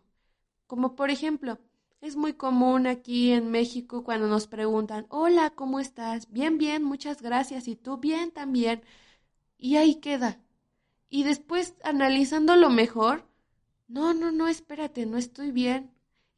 Como 0.67 0.95
por 0.95 1.09
ejemplo, 1.09 1.59
es 2.01 2.15
muy 2.15 2.33
común 2.33 2.87
aquí 2.87 3.31
en 3.31 3.51
México 3.51 4.03
cuando 4.03 4.27
nos 4.27 4.47
preguntan, 4.47 5.05
hola, 5.09 5.51
¿cómo 5.51 5.79
estás? 5.79 6.31
Bien, 6.31 6.57
bien, 6.57 6.83
muchas 6.83 7.21
gracias. 7.21 7.67
¿Y 7.67 7.75
tú? 7.75 7.97
Bien, 7.97 8.31
también. 8.31 8.83
Y 9.57 9.77
ahí 9.77 9.95
queda 9.95 10.39
y 11.13 11.23
después 11.23 11.75
analizándolo 11.83 12.71
mejor, 12.71 13.23
no, 13.87 14.15
no, 14.15 14.31
no, 14.31 14.47
espérate, 14.47 15.05
no 15.05 15.19
estoy 15.19 15.51
bien. 15.51 15.91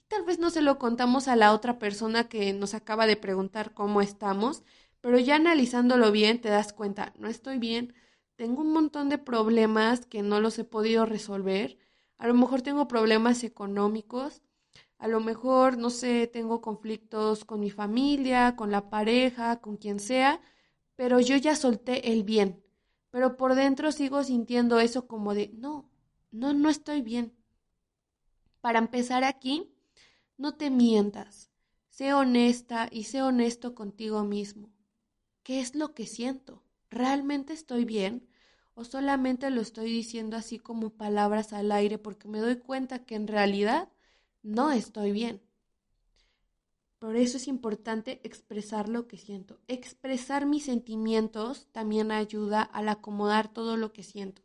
Tal 0.10 0.26
vez 0.26 0.38
no 0.38 0.50
se 0.50 0.62
lo 0.62 0.78
contamos 0.80 1.30
a 1.30 1.38
la 1.38 1.54
otra 1.54 1.80
persona 1.80 2.28
que 2.28 2.52
nos 2.52 2.74
acaba 2.74 3.08
de 3.08 3.16
preguntar 3.16 3.74
cómo 3.74 4.02
estamos, 4.02 4.64
pero 5.00 5.18
ya 5.18 5.38
analizándolo 5.38 6.12
bien 6.12 6.42
te 6.42 6.50
das 6.50 6.74
cuenta, 6.74 7.14
no 7.18 7.30
estoy 7.30 7.58
bien, 7.58 7.94
tengo 8.36 8.62
un 8.62 8.74
montón 8.74 9.10
de 9.10 9.18
problemas 9.18 10.06
que 10.06 10.22
no 10.22 10.40
los 10.40 10.60
he 10.60 10.64
podido 10.64 11.06
resolver, 11.06 11.78
a 12.18 12.28
lo 12.28 12.34
mejor 12.34 12.62
tengo 12.62 12.88
problemas 12.88 13.44
económicos, 13.44 14.42
a 14.98 15.08
lo 15.08 15.20
mejor, 15.20 15.78
no 15.78 15.90
sé, 15.90 16.28
tengo 16.28 16.62
conflictos 16.62 17.46
con 17.46 17.60
mi 17.60 17.70
familia, 17.72 18.56
con 18.56 18.72
la 18.72 18.90
pareja, 18.90 19.62
con 19.62 19.78
quien 19.78 20.00
sea, 20.00 20.42
pero 20.96 21.20
yo 21.20 21.36
ya 21.38 21.56
solté 21.56 22.12
el 22.14 22.24
bien, 22.24 22.64
pero 23.12 23.38
por 23.38 23.56
dentro 23.56 23.92
sigo 23.92 24.24
sintiendo 24.24 24.80
eso 24.80 25.08
como 25.08 25.34
de, 25.34 25.52
no, 25.54 25.90
no, 26.32 26.54
no 26.54 26.70
estoy 26.70 27.02
bien. 27.02 27.34
Para 28.62 28.80
empezar 28.80 29.24
aquí, 29.24 29.72
no 30.38 30.56
te 30.56 30.70
mientas, 30.70 31.52
sé 31.90 32.14
honesta 32.14 32.90
y 32.92 33.06
sé 33.06 33.22
honesto 33.22 33.76
contigo 33.76 34.24
mismo. 34.24 34.74
¿Qué 35.44 35.62
es 35.62 35.76
lo 35.76 35.94
que 35.94 36.08
siento? 36.08 36.65
¿Realmente 36.96 37.52
estoy 37.52 37.84
bien? 37.84 38.26
¿O 38.74 38.86
solamente 38.86 39.50
lo 39.50 39.60
estoy 39.60 39.92
diciendo 39.92 40.38
así 40.38 40.60
como 40.60 40.92
palabras 40.92 41.52
al 41.52 41.74
aire 41.74 41.98
porque 41.98 42.30
me 42.30 42.40
doy 42.40 42.56
cuenta 42.56 43.04
que 43.04 43.16
en 43.16 43.28
realidad 43.28 43.90
no 44.44 44.72
estoy 44.72 45.12
bien? 45.12 45.42
Por 46.98 47.18
eso 47.18 47.36
es 47.36 47.50
importante 47.50 48.22
expresar 48.24 48.88
lo 48.88 49.10
que 49.10 49.18
siento. 49.18 49.60
Expresar 49.68 50.46
mis 50.46 50.64
sentimientos 50.64 51.68
también 51.74 52.14
ayuda 52.14 52.62
al 52.62 52.88
acomodar 52.88 53.52
todo 53.52 53.76
lo 53.76 53.92
que 53.92 54.02
siento. 54.02 54.42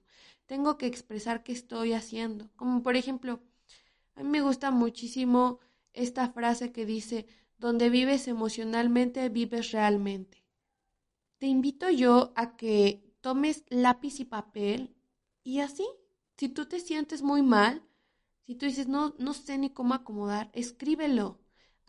Tengo 0.46 0.76
que 0.76 0.86
expresar 0.86 1.44
qué 1.44 1.52
estoy 1.52 1.92
haciendo. 1.92 2.50
Como 2.56 2.82
por 2.82 2.96
ejemplo, 2.96 3.38
a 4.16 4.24
mí 4.24 4.28
me 4.28 4.42
gusta 4.42 4.72
muchísimo 4.72 5.60
esta 5.92 6.28
frase 6.30 6.72
que 6.72 6.84
dice, 6.84 7.26
donde 7.58 7.90
vives 7.90 8.26
emocionalmente, 8.26 9.28
vives 9.28 9.70
realmente. 9.70 10.39
Te 11.40 11.48
invito 11.48 11.90
yo 11.90 12.32
a 12.36 12.56
que 12.56 13.12
tomes 13.20 13.64
lápiz 13.68 14.20
y 14.20 14.24
papel 14.24 14.94
y 15.42 15.58
así, 15.58 15.84
si 16.36 16.48
tú 16.48 16.66
te 16.66 16.78
sientes 16.78 17.22
muy 17.22 17.42
mal, 17.42 17.82
si 18.42 18.54
tú 18.54 18.66
dices, 18.66 18.86
no, 18.86 19.16
no 19.18 19.34
sé 19.34 19.58
ni 19.58 19.70
cómo 19.70 19.94
acomodar, 19.94 20.50
escríbelo 20.52 21.40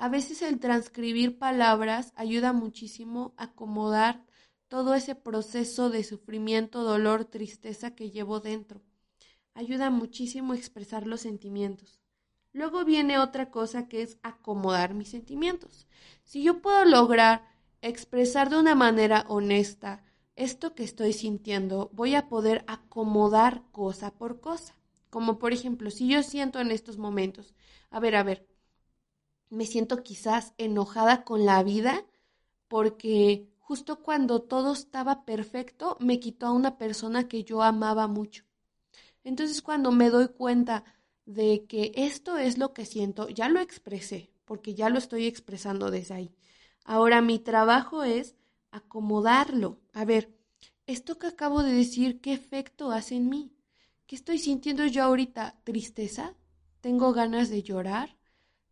a 0.01 0.10
veces 0.10 0.41
el 0.41 0.60
transcribir 0.60 1.38
palabras 1.38 2.12
ayuda 2.15 2.53
muchísimo 2.53 3.36
a 3.38 3.43
acomodar 3.43 4.25
todo 4.67 4.96
ese 4.96 5.13
proceso 5.13 5.91
de 5.91 6.03
sufrimiento, 6.03 6.81
dolor, 6.81 7.25
tristeza 7.25 7.93
que 7.93 8.10
llevo 8.10 8.39
dentro. 8.39 8.81
Ayuda 9.53 9.91
muchísimo 9.91 10.53
a 10.53 10.55
expresar 10.55 11.05
los 11.05 11.22
sentimientos. 11.22 12.00
Luego 12.51 12.84
viene 12.84 13.20
otra 13.20 13.51
cosa 13.51 13.88
que 13.88 14.01
es 14.01 14.17
acomodar 14.24 14.96
mis 14.96 15.10
sentimientos. 15.10 15.88
Si 16.24 16.41
yo 16.41 16.63
puedo 16.63 16.84
lograr 16.84 17.48
expresar 17.82 18.50
de 18.50 18.58
una 18.60 18.76
manera 18.76 19.26
honesta 19.28 20.04
esto 20.36 20.76
que 20.76 20.84
estoy 20.84 21.14
sintiendo, 21.14 21.90
voy 21.94 22.16
a 22.16 22.28
poder 22.30 22.64
acomodar 22.68 23.64
cosa 23.72 24.12
por 24.12 24.40
cosa. 24.40 24.76
Como 25.10 25.40
por 25.40 25.54
ejemplo, 25.54 25.92
si 25.92 26.08
yo 26.08 26.24
siento 26.24 26.60
en 26.60 26.72
estos 26.72 26.98
momentos, 26.98 27.54
a 27.90 28.00
ver, 28.00 28.16
a 28.16 28.24
ver, 28.24 28.48
me 29.50 29.66
siento 29.66 30.02
quizás 30.04 30.54
enojada 30.58 31.24
con 31.24 31.46
la 31.46 31.62
vida 31.64 32.06
porque 32.68 33.50
justo 33.60 34.02
cuando 34.02 34.42
todo 34.42 34.74
estaba 34.74 35.26
perfecto 35.26 35.98
me 36.00 36.20
quitó 36.20 36.48
a 36.48 36.54
una 36.54 36.78
persona 36.78 37.28
que 37.28 37.44
yo 37.44 37.62
amaba 37.62 38.08
mucho. 38.08 38.46
Entonces 39.24 39.62
cuando 39.62 39.92
me 39.92 40.10
doy 40.10 40.30
cuenta 40.30 40.84
de 41.26 41.66
que 41.66 41.92
esto 41.96 42.38
es 42.38 42.58
lo 42.58 42.74
que 42.74 42.86
siento, 42.86 43.30
ya 43.30 43.50
lo 43.50 43.60
expresé, 43.60 44.32
porque 44.46 44.74
ya 44.74 44.90
lo 44.90 44.98
estoy 44.98 45.28
expresando 45.28 45.92
desde 45.92 46.16
ahí. 46.16 46.36
Ahora 46.84 47.22
mi 47.22 47.40
trabajo 47.40 48.04
es 48.04 48.36
acomodarlo. 48.72 49.80
A 49.94 50.06
ver, 50.06 50.34
esto 50.88 51.20
que 51.20 51.28
acabo 51.28 51.64
de 51.64 51.74
decir, 51.74 52.22
¿qué 52.22 52.34
efecto 52.34 52.92
hace 52.92 53.16
en 53.16 53.30
mí? 53.30 53.54
¿Qué 54.08 54.16
estoy 54.16 54.40
sintiendo 54.40 54.86
yo 54.88 55.04
ahorita? 55.04 55.56
¿Tristeza? 55.64 56.36
¿Tengo 56.82 57.14
ganas 57.14 57.50
de 57.50 57.64
llorar? 57.64 58.18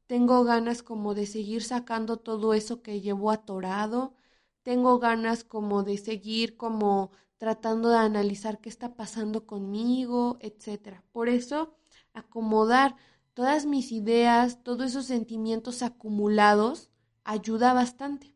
¿Tengo 0.08 0.44
ganas 0.44 0.82
como 0.82 1.14
de 1.14 1.28
seguir 1.28 1.64
sacando 1.64 2.18
todo 2.18 2.54
eso 2.54 2.82
que 2.82 3.00
llevo 3.00 3.32
atorado? 3.32 4.16
¿Tengo 4.64 5.00
ganas 5.00 5.44
como 5.44 5.84
de 5.84 5.98
seguir 5.98 6.58
como 6.58 7.12
tratando 7.38 7.90
de 7.90 7.98
analizar 7.98 8.60
qué 8.60 8.70
está 8.70 8.96
pasando 8.96 9.46
conmigo, 9.46 10.38
etcétera? 10.42 11.04
Por 11.12 11.30
eso, 11.30 11.76
acomodar 12.14 12.96
todas 13.34 13.66
mis 13.66 13.92
ideas, 13.92 14.64
todos 14.64 14.88
esos 14.88 15.06
sentimientos 15.06 15.84
acumulados, 15.84 16.90
ayuda 17.30 17.74
bastante 17.74 18.36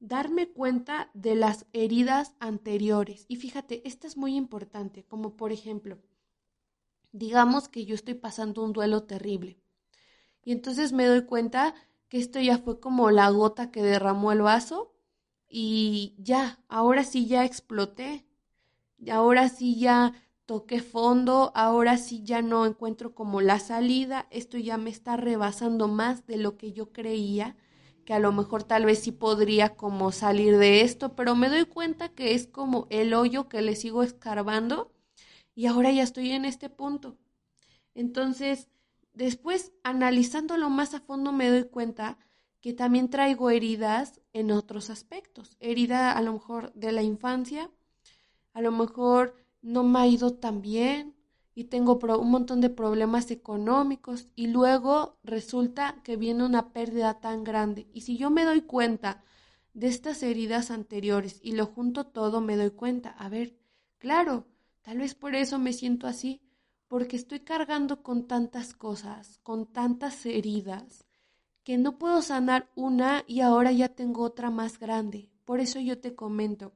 darme 0.00 0.48
cuenta 0.48 1.12
de 1.14 1.36
las 1.36 1.66
heridas 1.72 2.34
anteriores. 2.40 3.24
Y 3.28 3.36
fíjate, 3.36 3.86
esta 3.86 4.08
es 4.08 4.16
muy 4.16 4.34
importante, 4.34 5.04
como 5.04 5.36
por 5.36 5.52
ejemplo, 5.52 6.00
digamos 7.12 7.68
que 7.68 7.84
yo 7.84 7.94
estoy 7.94 8.14
pasando 8.14 8.64
un 8.64 8.72
duelo 8.72 9.04
terrible. 9.04 9.60
Y 10.44 10.50
entonces 10.50 10.92
me 10.92 11.06
doy 11.06 11.24
cuenta 11.24 11.76
que 12.08 12.18
esto 12.18 12.40
ya 12.40 12.58
fue 12.58 12.80
como 12.80 13.12
la 13.12 13.30
gota 13.30 13.70
que 13.70 13.84
derramó 13.84 14.32
el 14.32 14.42
vaso 14.42 14.92
y 15.48 16.16
ya, 16.18 16.58
ahora 16.66 17.04
sí 17.04 17.26
ya 17.26 17.44
exploté. 17.44 18.26
Ahora 19.08 19.48
sí 19.48 19.78
ya 19.78 20.14
toqué 20.46 20.80
fondo, 20.80 21.52
ahora 21.54 21.96
sí 21.96 22.24
ya 22.24 22.42
no 22.42 22.66
encuentro 22.66 23.14
como 23.14 23.40
la 23.40 23.60
salida, 23.60 24.26
esto 24.30 24.58
ya 24.58 24.78
me 24.78 24.90
está 24.90 25.16
rebasando 25.16 25.86
más 25.86 26.26
de 26.26 26.38
lo 26.38 26.56
que 26.56 26.72
yo 26.72 26.92
creía 26.92 27.56
que 28.04 28.14
a 28.14 28.18
lo 28.18 28.32
mejor 28.32 28.64
tal 28.64 28.84
vez 28.84 29.00
sí 29.00 29.12
podría 29.12 29.76
como 29.76 30.12
salir 30.12 30.58
de 30.58 30.82
esto, 30.82 31.14
pero 31.14 31.34
me 31.34 31.48
doy 31.48 31.64
cuenta 31.64 32.08
que 32.08 32.34
es 32.34 32.46
como 32.46 32.86
el 32.90 33.14
hoyo 33.14 33.48
que 33.48 33.62
le 33.62 33.76
sigo 33.76 34.02
escarbando 34.02 34.92
y 35.54 35.66
ahora 35.66 35.90
ya 35.90 36.02
estoy 36.02 36.32
en 36.32 36.44
este 36.44 36.70
punto. 36.70 37.16
Entonces, 37.94 38.68
después, 39.12 39.72
analizándolo 39.82 40.70
más 40.70 40.94
a 40.94 41.00
fondo, 41.00 41.32
me 41.32 41.48
doy 41.48 41.64
cuenta 41.64 42.18
que 42.60 42.72
también 42.72 43.10
traigo 43.10 43.50
heridas 43.50 44.20
en 44.32 44.50
otros 44.50 44.88
aspectos. 44.88 45.56
Herida 45.60 46.12
a 46.12 46.22
lo 46.22 46.32
mejor 46.32 46.72
de 46.74 46.92
la 46.92 47.02
infancia, 47.02 47.70
a 48.52 48.60
lo 48.60 48.72
mejor 48.72 49.34
no 49.60 49.82
me 49.82 49.98
ha 49.98 50.06
ido 50.06 50.34
tan 50.34 50.62
bien, 50.62 51.14
y 51.54 51.64
tengo 51.64 51.98
un 52.18 52.30
montón 52.30 52.60
de 52.60 52.70
problemas 52.70 53.30
económicos 53.30 54.28
y 54.34 54.46
luego 54.46 55.18
resulta 55.22 56.00
que 56.02 56.16
viene 56.16 56.44
una 56.44 56.72
pérdida 56.72 57.20
tan 57.20 57.44
grande. 57.44 57.88
Y 57.92 58.02
si 58.02 58.16
yo 58.16 58.30
me 58.30 58.44
doy 58.44 58.62
cuenta 58.62 59.22
de 59.74 59.88
estas 59.88 60.22
heridas 60.22 60.70
anteriores 60.70 61.40
y 61.42 61.52
lo 61.52 61.66
junto 61.66 62.06
todo, 62.06 62.40
me 62.40 62.56
doy 62.56 62.70
cuenta, 62.70 63.10
a 63.10 63.28
ver, 63.28 63.54
claro, 63.98 64.46
tal 64.82 64.98
vez 64.98 65.14
por 65.14 65.34
eso 65.34 65.58
me 65.58 65.72
siento 65.72 66.06
así, 66.06 66.40
porque 66.88 67.16
estoy 67.16 67.40
cargando 67.40 68.02
con 68.02 68.26
tantas 68.26 68.74
cosas, 68.74 69.38
con 69.42 69.66
tantas 69.66 70.24
heridas, 70.26 71.04
que 71.64 71.78
no 71.78 71.98
puedo 71.98 72.22
sanar 72.22 72.70
una 72.74 73.24
y 73.26 73.40
ahora 73.40 73.72
ya 73.72 73.88
tengo 73.88 74.22
otra 74.22 74.50
más 74.50 74.78
grande. 74.78 75.30
Por 75.44 75.60
eso 75.60 75.80
yo 75.80 75.98
te 76.00 76.14
comento 76.14 76.72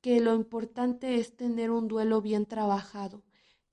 que 0.00 0.20
lo 0.20 0.34
importante 0.34 1.16
es 1.16 1.36
tener 1.36 1.70
un 1.70 1.88
duelo 1.88 2.22
bien 2.22 2.46
trabajado 2.46 3.22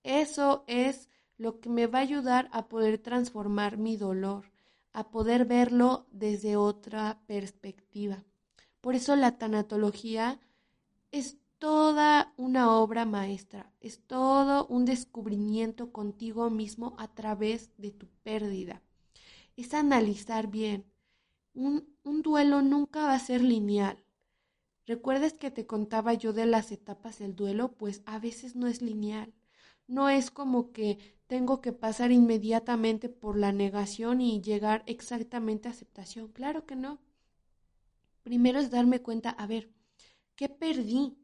eso 0.06 0.63
es 0.68 1.10
lo 1.38 1.60
que 1.60 1.70
me 1.70 1.88
va 1.88 2.00
a 2.00 2.04
ayudar 2.04 2.48
a 2.52 2.68
poder 2.68 3.00
transformar 3.00 3.78
mi 3.78 3.98
dolor, 3.98 4.52
a 4.94 5.10
poder 5.10 5.46
verlo 5.46 6.06
desde 6.12 6.58
otra 6.58 7.20
perspectiva. 7.26 8.24
Por 8.82 8.94
eso 8.94 9.15
la 9.15 9.39
tanatología 9.39 10.39
es 11.12 11.38
toda 11.58 12.34
una 12.38 12.72
obra 12.78 13.06
maestra, 13.06 13.72
es 13.80 14.00
todo 14.06 14.68
un 14.68 14.86
descubrimiento 14.86 15.91
contigo 15.91 16.52
mismo 16.52 16.96
a 17.00 17.08
través 17.08 17.72
de 17.78 17.89
tu 17.89 18.08
pérdida. 18.22 18.84
Es 19.58 19.74
analizar 19.74 20.48
bien. 20.48 20.86
Un, 21.56 21.89
un 22.04 22.22
duelo 22.22 22.62
nunca 22.62 23.06
va 23.06 23.13
a 23.13 23.20
ser 23.20 23.41
lineal. 23.41 24.04
¿Recuerdas 24.86 25.34
que 25.34 25.50
te 25.50 25.65
contaba 25.65 26.13
yo 26.13 26.32
de 26.32 26.46
las 26.46 26.72
etapas 26.72 27.18
del 27.18 27.36
duelo? 27.36 27.72
Pues 27.72 28.04
a 28.06 28.20
veces 28.20 28.56
no 28.56 28.68
es 28.68 28.84
lineal. 28.84 29.34
No 29.88 30.10
es 30.10 30.32
como 30.32 30.71
que 30.71 31.15
tengo 31.28 31.62
que 31.62 31.74
pasar 31.74 32.12
inmediatamente 32.12 33.10
por 33.10 33.38
la 33.38 33.52
negación 33.52 34.21
y 34.21 34.41
llegar 34.41 34.84
exactamente 34.86 35.67
a 35.67 35.71
aceptación. 35.71 36.28
Claro 36.28 36.65
que 36.65 36.76
no. 36.76 37.00
Primero 38.24 38.60
es 38.60 38.71
darme 38.71 39.02
cuenta, 39.02 39.30
a 39.30 39.48
ver, 39.48 39.69
¿qué 40.36 40.50
perdí? 40.50 41.17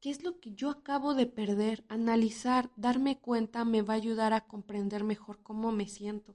¿Qué 0.00 0.10
es 0.10 0.22
lo 0.22 0.40
que 0.40 0.52
yo 0.54 0.70
acabo 0.70 1.14
de 1.14 1.26
perder? 1.26 1.84
Analizar, 1.88 2.70
darme 2.76 3.18
cuenta 3.18 3.64
me 3.64 3.82
va 3.82 3.94
a 3.94 3.96
ayudar 3.96 4.32
a 4.32 4.46
comprender 4.46 5.04
mejor 5.04 5.42
cómo 5.42 5.72
me 5.72 5.88
siento. 5.88 6.34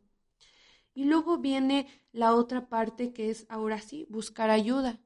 Y 0.94 1.06
luego 1.06 1.38
viene 1.38 1.88
la 2.12 2.36
otra 2.36 2.68
parte 2.68 3.14
que 3.14 3.30
es 3.30 3.46
ahora 3.50 3.80
sí, 3.80 4.08
buscar 4.10 4.50
ayuda, 4.50 5.00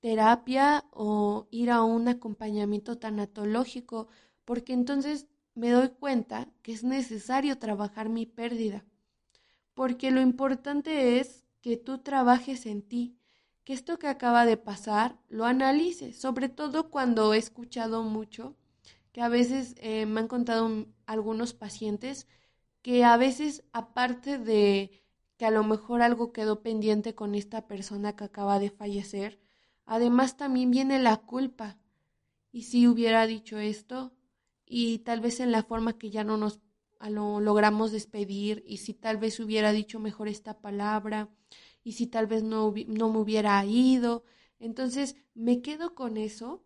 terapia 0.00 0.84
o 0.92 1.48
ir 1.50 1.70
a 1.70 1.82
un 1.82 2.08
acompañamiento 2.08 2.98
tanatológico, 2.98 4.08
porque 4.44 4.72
entonces 4.72 5.26
me 5.56 5.70
doy 5.70 5.88
cuenta 5.88 6.48
que 6.62 6.72
es 6.72 6.84
necesario 6.84 7.58
trabajar 7.58 8.08
mi 8.08 8.26
pérdida, 8.26 8.84
porque 9.74 10.10
lo 10.10 10.20
importante 10.20 11.18
es 11.18 11.44
que 11.62 11.76
tú 11.76 11.98
trabajes 11.98 12.66
en 12.66 12.82
ti, 12.82 13.16
que 13.64 13.72
esto 13.72 13.98
que 13.98 14.06
acaba 14.06 14.46
de 14.46 14.58
pasar 14.58 15.18
lo 15.28 15.46
analices, 15.46 16.20
sobre 16.20 16.48
todo 16.48 16.90
cuando 16.90 17.34
he 17.34 17.38
escuchado 17.38 18.02
mucho, 18.02 18.54
que 19.12 19.22
a 19.22 19.28
veces 19.28 19.74
eh, 19.78 20.04
me 20.06 20.20
han 20.20 20.28
contado 20.28 20.86
algunos 21.06 21.54
pacientes 21.54 22.28
que 22.82 23.02
a 23.02 23.16
veces 23.16 23.64
aparte 23.72 24.38
de 24.38 25.02
que 25.38 25.46
a 25.46 25.50
lo 25.50 25.64
mejor 25.64 26.02
algo 26.02 26.32
quedó 26.32 26.62
pendiente 26.62 27.14
con 27.14 27.34
esta 27.34 27.66
persona 27.66 28.14
que 28.14 28.24
acaba 28.24 28.58
de 28.58 28.70
fallecer, 28.70 29.40
además 29.86 30.36
también 30.36 30.70
viene 30.70 30.98
la 30.98 31.16
culpa. 31.16 31.78
Y 32.52 32.62
si 32.62 32.86
hubiera 32.86 33.26
dicho 33.26 33.58
esto, 33.58 34.15
y 34.66 34.98
tal 35.00 35.20
vez 35.20 35.40
en 35.40 35.52
la 35.52 35.62
forma 35.62 35.98
que 35.98 36.10
ya 36.10 36.24
no 36.24 36.36
nos 36.36 36.60
lo 37.08 37.40
logramos 37.40 37.92
despedir 37.92 38.64
y 38.66 38.78
si 38.78 38.94
tal 38.94 39.18
vez 39.18 39.38
hubiera 39.40 39.72
dicho 39.72 40.00
mejor 40.00 40.28
esta 40.28 40.60
palabra 40.60 41.28
y 41.84 41.92
si 41.92 42.06
tal 42.06 42.26
vez 42.26 42.42
no, 42.42 42.74
no 42.88 43.12
me 43.12 43.18
hubiera 43.18 43.64
ido. 43.64 44.24
Entonces 44.58 45.16
me 45.34 45.60
quedo 45.62 45.94
con 45.94 46.16
eso 46.16 46.64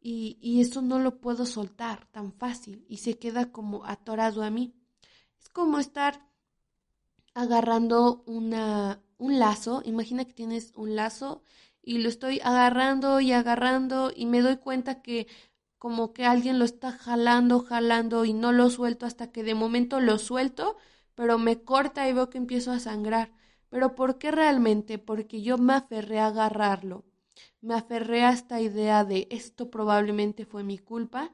y, 0.00 0.38
y 0.40 0.60
eso 0.60 0.82
no 0.82 0.98
lo 0.98 1.20
puedo 1.20 1.46
soltar 1.46 2.06
tan 2.10 2.32
fácil 2.32 2.84
y 2.88 2.98
se 2.98 3.18
queda 3.18 3.52
como 3.52 3.84
atorado 3.84 4.42
a 4.42 4.50
mí. 4.50 4.74
Es 5.40 5.48
como 5.50 5.78
estar 5.78 6.26
agarrando 7.34 8.22
una, 8.26 9.02
un 9.18 9.38
lazo, 9.38 9.82
imagina 9.84 10.24
que 10.24 10.32
tienes 10.32 10.72
un 10.76 10.96
lazo 10.96 11.42
y 11.82 11.98
lo 11.98 12.08
estoy 12.08 12.40
agarrando 12.42 13.20
y 13.20 13.32
agarrando 13.32 14.12
y 14.14 14.26
me 14.26 14.42
doy 14.42 14.56
cuenta 14.58 15.02
que 15.02 15.26
como 15.80 16.12
que 16.12 16.26
alguien 16.26 16.58
lo 16.58 16.66
está 16.66 16.92
jalando, 16.92 17.60
jalando 17.60 18.26
y 18.26 18.34
no 18.34 18.52
lo 18.52 18.68
suelto 18.68 19.06
hasta 19.06 19.32
que 19.32 19.42
de 19.42 19.54
momento 19.54 19.98
lo 19.98 20.18
suelto, 20.18 20.76
pero 21.14 21.38
me 21.38 21.62
corta 21.62 22.06
y 22.06 22.12
veo 22.12 22.28
que 22.28 22.36
empiezo 22.36 22.70
a 22.70 22.78
sangrar. 22.78 23.32
Pero 23.70 23.94
¿por 23.94 24.18
qué 24.18 24.30
realmente? 24.30 24.98
Porque 24.98 25.40
yo 25.40 25.56
me 25.56 25.72
aferré 25.72 26.20
a 26.20 26.26
agarrarlo. 26.26 27.06
Me 27.62 27.72
aferré 27.72 28.24
a 28.24 28.32
esta 28.32 28.60
idea 28.60 29.04
de 29.06 29.26
esto 29.30 29.70
probablemente 29.70 30.44
fue 30.44 30.64
mi 30.64 30.76
culpa. 30.76 31.32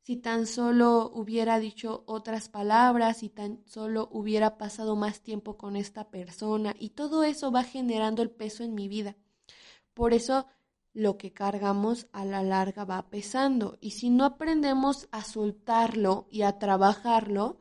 Si 0.00 0.16
tan 0.16 0.46
solo 0.46 1.10
hubiera 1.12 1.58
dicho 1.58 2.02
otras 2.06 2.48
palabras, 2.48 3.18
si 3.18 3.28
tan 3.28 3.62
solo 3.66 4.08
hubiera 4.10 4.56
pasado 4.56 4.96
más 4.96 5.20
tiempo 5.20 5.58
con 5.58 5.76
esta 5.76 6.08
persona, 6.08 6.74
y 6.78 6.90
todo 6.90 7.24
eso 7.24 7.52
va 7.52 7.62
generando 7.62 8.22
el 8.22 8.30
peso 8.30 8.64
en 8.64 8.74
mi 8.74 8.88
vida. 8.88 9.16
Por 9.92 10.14
eso 10.14 10.46
lo 10.94 11.16
que 11.16 11.32
cargamos 11.32 12.06
a 12.12 12.24
la 12.24 12.42
larga 12.42 12.84
va 12.84 13.08
pesando. 13.08 13.78
Y 13.80 13.92
si 13.92 14.10
no 14.10 14.24
aprendemos 14.24 15.08
a 15.10 15.24
soltarlo 15.24 16.26
y 16.30 16.42
a 16.42 16.58
trabajarlo, 16.58 17.60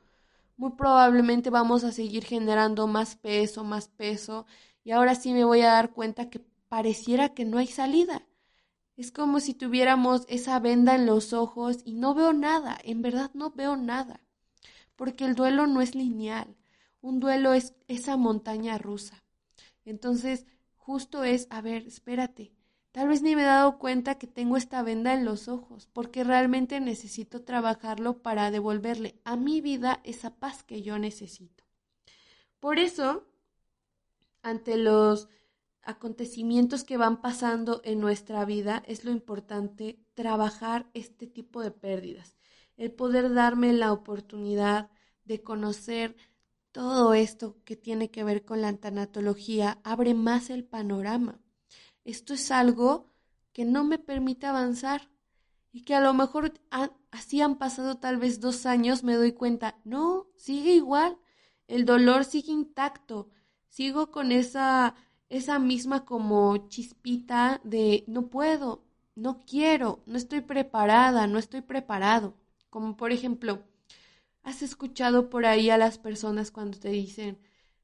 muy 0.57 0.71
probablemente 0.73 1.49
vamos 1.49 1.83
a 1.83 1.91
seguir 1.91 2.25
generando 2.25 2.87
más 2.87 3.15
peso, 3.15 3.63
más 3.63 3.87
peso. 3.87 4.45
Y 4.83 4.91
ahora 4.91 5.15
sí 5.15 5.33
me 5.33 5.45
voy 5.45 5.61
a 5.61 5.71
dar 5.71 5.91
cuenta 5.91 6.29
que 6.29 6.39
pareciera 6.67 7.33
que 7.33 7.45
no 7.45 7.57
hay 7.57 7.67
salida. 7.67 8.27
Es 8.97 9.11
como 9.11 9.39
si 9.39 9.53
tuviéramos 9.53 10.25
esa 10.27 10.59
venda 10.59 10.95
en 10.95 11.05
los 11.05 11.33
ojos 11.33 11.79
y 11.85 11.95
no 11.95 12.13
veo 12.13 12.33
nada, 12.33 12.77
en 12.83 13.01
verdad 13.01 13.31
no 13.33 13.51
veo 13.51 13.77
nada. 13.77 14.21
Porque 14.95 15.25
el 15.25 15.35
duelo 15.35 15.65
no 15.67 15.81
es 15.81 15.95
lineal. 15.95 16.55
Un 17.01 17.19
duelo 17.19 17.53
es 17.53 17.73
esa 17.87 18.15
montaña 18.17 18.77
rusa. 18.77 19.23
Entonces, 19.85 20.45
justo 20.75 21.23
es, 21.23 21.47
a 21.49 21.61
ver, 21.61 21.87
espérate, 21.87 22.51
tal 22.91 23.07
vez 23.07 23.21
ni 23.21 23.35
me 23.35 23.43
he 23.43 23.45
dado 23.45 23.77
cuenta 23.79 24.15
que 24.15 24.27
tengo 24.27 24.57
esta 24.57 24.83
venda 24.83 25.13
en 25.13 25.25
los 25.25 25.47
ojos, 25.47 25.87
porque 25.93 26.23
realmente 26.23 26.79
necesito 26.79 27.43
trabajarlo 27.43 28.21
para 28.21 28.51
devolverle 28.51 29.19
a 29.23 29.35
mi 29.35 29.61
vida 29.61 30.01
esa 30.03 30.35
paz 30.35 30.63
que 30.63 30.81
yo 30.81 30.99
necesito. 30.99 31.63
Por 32.59 32.79
eso, 32.79 33.25
ante 34.43 34.77
los 34.77 35.29
acontecimientos 35.83 36.83
que 36.83 36.97
van 36.97 37.21
pasando 37.21 37.81
en 37.83 37.99
nuestra 37.99 38.45
vida, 38.45 38.83
es 38.85 39.03
lo 39.03 39.11
importante 39.11 39.99
trabajar 40.13 40.89
este 40.93 41.27
tipo 41.27 41.61
de 41.61 41.71
pérdidas, 41.71 42.37
el 42.77 42.91
poder 42.91 43.33
darme 43.33 43.73
la 43.73 43.91
oportunidad 43.91 44.89
de 45.25 45.41
conocer 45.41 46.15
todo 46.71 47.13
esto 47.13 47.57
que 47.65 47.75
tiene 47.75 48.09
que 48.09 48.23
ver 48.23 48.45
con 48.45 48.61
la 48.61 48.73
tanatología 48.77 49.79
abre 49.83 50.13
más 50.13 50.49
el 50.49 50.63
panorama. 50.63 51.40
Esto 52.03 52.33
es 52.33 52.51
algo 52.51 53.11
que 53.53 53.65
no 53.65 53.83
me 53.83 53.99
permite 53.99 54.47
avanzar 54.47 55.09
y 55.71 55.83
que 55.83 55.95
a 55.95 56.01
lo 56.01 56.13
mejor 56.13 56.53
así 57.11 57.41
han 57.41 57.57
pasado 57.57 57.97
tal 57.97 58.17
vez 58.17 58.39
dos 58.39 58.65
años, 58.65 59.03
me 59.03 59.15
doy 59.15 59.33
cuenta, 59.33 59.79
no, 59.83 60.27
sigue 60.35 60.73
igual, 60.73 61.17
el 61.67 61.85
dolor 61.85 62.25
sigue 62.25 62.51
intacto, 62.51 63.29
sigo 63.69 64.11
con 64.11 64.31
esa, 64.31 64.95
esa 65.29 65.59
misma 65.59 66.05
como 66.05 66.67
chispita 66.69 67.61
de 67.63 68.03
no 68.07 68.27
puedo, 68.27 68.83
no 69.15 69.39
quiero, 69.45 70.03
no 70.05 70.17
estoy 70.17 70.41
preparada, 70.41 71.27
no 71.27 71.39
estoy 71.39 71.61
preparado. 71.61 72.35
Como 72.69 72.97
por 72.97 73.11
ejemplo, 73.11 73.63
¿Has 74.43 74.61
escuchado 74.61 75.29
por 75.29 75.45
ahí 75.45 75.69
a 75.69 75.77
las 75.77 75.97
personas 75.97 76.51
cuando 76.51 76.79
te 76.79 76.89
dicen, 76.89 77.37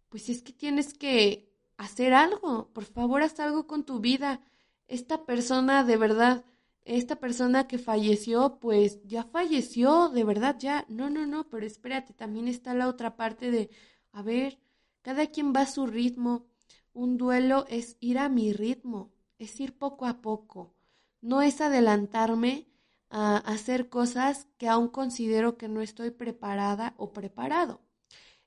pues 0.10 0.30
es 0.30 0.42
que 0.42 0.54
tienes 0.54 0.94
que 0.94 1.47
hacer 1.78 2.14
algo, 2.14 2.70
por 2.74 2.86
favor 2.86 3.22
haz 3.22 3.40
algo 3.40 3.68
con 3.68 3.86
tu 3.86 4.00
vida? 4.00 4.42
Esta 4.88 5.26
persona 5.26 5.84
de 5.84 5.98
verdad, 5.98 6.46
esta 6.86 7.18
persona 7.18 7.68
que 7.68 7.78
falleció, 7.78 8.60
pues 8.60 9.00
ya 9.04 9.24
falleció, 9.24 10.10
de 10.10 10.24
verdad 10.24 10.58
ya. 10.60 10.86
No, 10.90 11.10
no, 11.10 11.26
no, 11.28 11.50
pero 11.50 11.66
espérate, 11.66 12.14
también 12.14 12.48
está 12.48 12.74
la 12.74 12.88
otra 12.88 13.16
parte 13.16 13.52
de, 13.52 13.70
a 14.12 14.22
ver, 14.22 14.60
cada 15.02 15.28
quien 15.28 15.54
va 15.54 15.62
a 15.62 15.68
su 15.68 15.86
ritmo. 15.88 16.46
Un 16.94 17.18
duelo 17.18 17.66
es 17.70 17.98
ir 18.00 18.18
a 18.18 18.30
mi 18.30 18.54
ritmo, 18.54 19.12
es 19.38 19.60
ir 19.60 19.78
poco 19.78 20.06
a 20.06 20.22
poco, 20.22 20.74
no 21.22 21.42
es 21.42 21.62
adelantarme 21.62 22.68
a 23.10 23.38
hacer 23.38 23.90
cosas 23.90 24.48
que 24.58 24.68
aún 24.68 24.90
considero 24.90 25.58
que 25.58 25.68
no 25.68 25.82
estoy 25.82 26.12
preparada 26.12 26.94
o 26.98 27.14
preparado. 27.14 27.82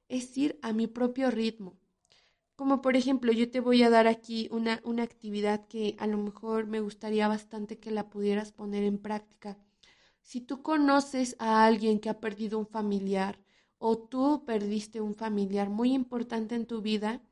Es 0.08 0.36
ir 0.36 0.58
a 0.62 0.72
mi 0.72 0.86
propio 0.86 1.30
ritmo. 1.30 1.79
Como 2.60 2.82
por 2.82 2.94
ejemplo, 2.94 3.32
yo 3.32 3.50
te 3.50 3.58
voy 3.58 3.82
a 3.82 3.88
dar 3.88 4.06
aquí 4.06 4.46
una, 4.52 4.82
una 4.84 5.02
actividad 5.02 5.66
que 5.66 5.96
a 5.98 6.06
lo 6.06 6.18
mejor 6.18 6.66
me 6.66 6.80
gustaría 6.80 7.26
bastante 7.26 7.78
que 7.78 7.90
la 7.90 8.10
pudieras 8.10 8.52
poner 8.52 8.84
en 8.84 8.98
práctica. 8.98 9.56
Si 10.20 10.42
tú 10.42 10.60
conoces 10.60 11.36
a 11.38 11.64
alguien 11.64 12.00
que 12.00 12.10
ha 12.10 12.20
perdido 12.20 12.58
un 12.58 12.66
familiar 12.66 13.38
o 13.78 13.96
tú 13.96 14.44
perdiste 14.44 15.00
un 15.00 15.14
familiar 15.14 15.70
muy 15.70 15.94
importante 15.94 16.54
en 16.54 16.66
tu 16.66 16.82
vida, 16.82 17.22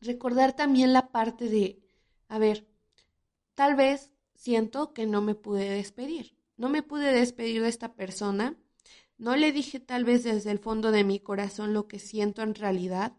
recordar 0.00 0.56
también 0.56 0.94
la 0.94 1.12
parte 1.12 1.50
de, 1.50 1.82
a 2.28 2.38
ver, 2.38 2.66
tal 3.54 3.74
vez 3.74 4.12
siento 4.34 4.94
que 4.94 5.04
no 5.04 5.20
me 5.20 5.34
pude 5.34 5.68
despedir. 5.68 6.38
No 6.56 6.70
me 6.70 6.82
pude 6.82 7.12
despedir 7.12 7.60
de 7.60 7.68
esta 7.68 7.92
persona. 7.92 8.56
No 9.18 9.36
le 9.36 9.52
dije 9.52 9.78
tal 9.78 10.06
vez 10.06 10.24
desde 10.24 10.52
el 10.52 10.58
fondo 10.58 10.90
de 10.90 11.04
mi 11.04 11.20
corazón 11.20 11.74
lo 11.74 11.86
que 11.86 11.98
siento 11.98 12.40
en 12.40 12.54
realidad 12.54 13.14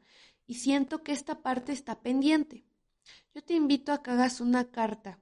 y 0.48 0.56
siento 0.56 1.04
que 1.04 1.12
esta 1.12 1.42
parte 1.42 1.74
está 1.74 2.00
pendiente. 2.00 2.64
Yo 3.36 3.44
te 3.44 3.54
invito 3.54 3.92
a 3.92 4.02
que 4.02 4.12
hagas 4.12 4.42
una 4.42 4.72
carta. 4.72 5.20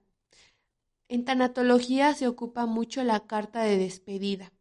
En 1.10 1.26
tanatología 1.26 2.14
se 2.14 2.28
ocupa 2.28 2.66
mucho 2.66 3.04
la 3.04 3.28
carta 3.28 3.64
de 3.64 3.78
despedida. 3.78 4.54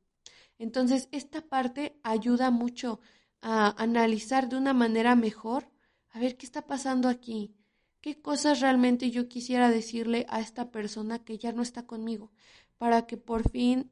Entonces, 0.59 1.09
esta 1.13 1.43
parte 1.43 1.99
ayuda 2.03 2.51
mucho 2.51 3.01
a 3.41 3.81
analizar 3.83 4.49
de 4.49 4.57
una 4.57 4.73
manera 4.73 5.15
mejor, 5.15 5.71
a 6.11 6.19
ver 6.19 6.37
qué 6.37 6.47
está 6.47 6.67
pasando 6.67 7.09
aquí, 7.09 7.55
qué 8.01 8.21
cosas 8.21 8.61
realmente 8.61 9.11
yo 9.11 9.29
quisiera 9.29 9.71
decirle 9.71 10.27
a 10.29 10.41
esta 10.41 10.71
persona 10.71 11.19
que 11.19 11.39
ya 11.39 11.53
no 11.53 11.63
está 11.63 11.87
conmigo, 11.87 12.33
para 12.79 13.07
que 13.07 13.17
por 13.17 13.49
fin 13.51 13.91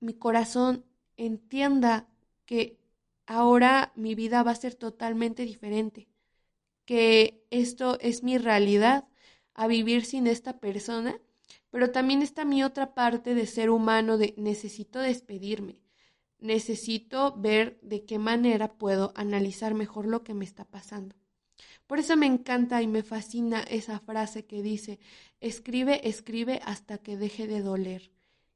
mi 0.00 0.14
corazón 0.14 0.84
entienda 1.16 2.08
que 2.44 2.78
ahora 3.28 3.92
mi 3.94 4.14
vida 4.14 4.42
va 4.42 4.52
a 4.52 4.56
ser 4.56 4.74
totalmente 4.74 5.44
diferente, 5.44 6.08
que 6.86 7.44
esto 7.50 7.98
es 8.00 8.22
mi 8.22 8.38
realidad, 8.38 9.06
a 9.52 9.66
vivir 9.66 10.06
sin 10.06 10.26
esta 10.26 10.58
persona, 10.58 11.20
pero 11.70 11.90
también 11.90 12.22
está 12.22 12.46
mi 12.46 12.64
otra 12.64 12.94
parte 12.94 13.34
de 13.34 13.46
ser 13.46 13.68
humano 13.68 14.16
de 14.16 14.34
necesito 14.38 14.98
despedirme, 15.00 15.78
necesito 16.38 17.36
ver 17.36 17.78
de 17.82 18.06
qué 18.06 18.18
manera 18.18 18.72
puedo 18.72 19.12
analizar 19.14 19.74
mejor 19.74 20.06
lo 20.06 20.24
que 20.24 20.32
me 20.32 20.46
está 20.46 20.64
pasando. 20.64 21.14
Por 21.86 21.98
eso 21.98 22.16
me 22.16 22.26
encanta 22.26 22.80
y 22.80 22.86
me 22.86 23.02
fascina 23.02 23.60
esa 23.60 24.00
frase 24.00 24.46
que 24.46 24.62
dice, 24.62 25.00
escribe, 25.40 26.08
escribe 26.08 26.60
hasta 26.64 26.96
que 26.96 27.18
deje 27.18 27.46
de 27.46 27.60
doler. 27.60 28.10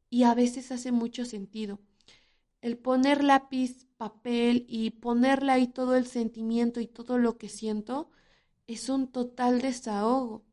Y 0.08 0.22
a 0.22 0.34
veces 0.34 0.72
hace 0.72 0.92
mucho 0.92 1.24
sentido. 1.26 1.78
El 2.62 2.78
poner 2.78 3.22
lápiz, 3.22 3.86
papel 3.98 4.64
y 4.66 4.88
ponerle 4.92 5.52
ahí 5.52 5.66
todo 5.66 5.96
el 5.96 6.06
sentimiento 6.06 6.80
y 6.80 6.86
todo 6.86 7.18
lo 7.18 7.36
que 7.36 7.50
siento 7.50 8.10
es 8.66 8.88
un 8.88 9.08
total 9.08 9.60
desahogo. 9.60 10.44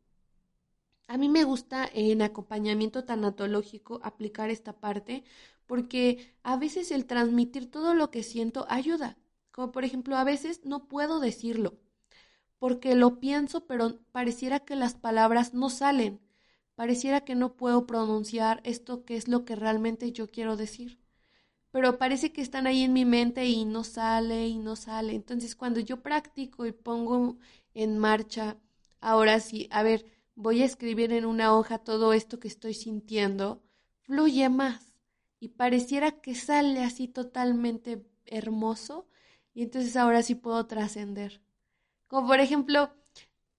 A 1.07 1.17
mí 1.17 1.27
me 1.27 1.43
gusta 1.43 1.89
en 1.93 2.21
acompañamiento 2.21 3.03
tanatológico 3.03 3.99
aplicar 4.03 4.49
esta 4.49 4.79
parte 4.79 5.23
porque 5.65 6.33
a 6.43 6.55
veces 6.57 6.91
el 6.91 7.05
transmitir 7.05 7.69
todo 7.69 7.93
lo 7.93 8.11
que 8.11 8.23
siento 8.23 8.65
ayuda. 8.69 9.17
Como 9.51 9.71
por 9.71 9.83
ejemplo, 9.83 10.15
a 10.17 10.23
veces 10.23 10.61
no 10.65 10.87
puedo 10.87 11.19
decirlo 11.19 11.77
porque 12.59 12.95
lo 12.95 13.19
pienso, 13.19 13.67
pero 13.67 13.99
pareciera 14.11 14.59
que 14.61 14.75
las 14.75 14.95
palabras 14.95 15.53
no 15.53 15.69
salen, 15.69 16.21
pareciera 16.75 17.21
que 17.21 17.35
no 17.35 17.55
puedo 17.55 17.87
pronunciar 17.87 18.61
esto 18.65 19.05
que 19.05 19.17
es 19.17 19.27
lo 19.27 19.45
que 19.45 19.55
realmente 19.55 20.11
yo 20.11 20.29
quiero 20.29 20.57
decir. 20.57 20.98
Pero 21.71 21.97
parece 21.97 22.31
que 22.31 22.41
están 22.41 22.67
ahí 22.67 22.83
en 22.83 22.93
mi 22.93 23.05
mente 23.05 23.45
y 23.45 23.65
no 23.65 23.83
sale 23.83 24.47
y 24.47 24.57
no 24.57 24.75
sale. 24.75 25.13
Entonces 25.13 25.55
cuando 25.55 25.79
yo 25.79 26.01
practico 26.01 26.65
y 26.65 26.71
pongo 26.71 27.37
en 27.73 27.97
marcha, 27.97 28.57
ahora 29.01 29.39
sí, 29.39 29.67
a 29.71 29.83
ver, 29.83 30.05
voy 30.35 30.61
a 30.61 30.65
escribir 30.65 31.11
en 31.13 31.25
una 31.25 31.55
hoja 31.55 31.79
todo 31.79 32.13
esto 32.13 32.39
que 32.39 32.47
estoy 32.47 32.73
sintiendo, 32.73 33.61
fluye 34.01 34.49
más 34.49 34.93
y 35.39 35.49
pareciera 35.49 36.11
que 36.11 36.33
sale 36.33 36.83
así 36.83 37.07
totalmente 37.07 38.05
hermoso 38.25 39.07
y 39.53 39.63
entonces 39.63 39.95
ahora 39.95 40.23
sí 40.23 40.35
puedo 40.35 40.65
trascender. 40.65 41.41
Como 42.07 42.27
por 42.27 42.39
ejemplo, 42.39 42.91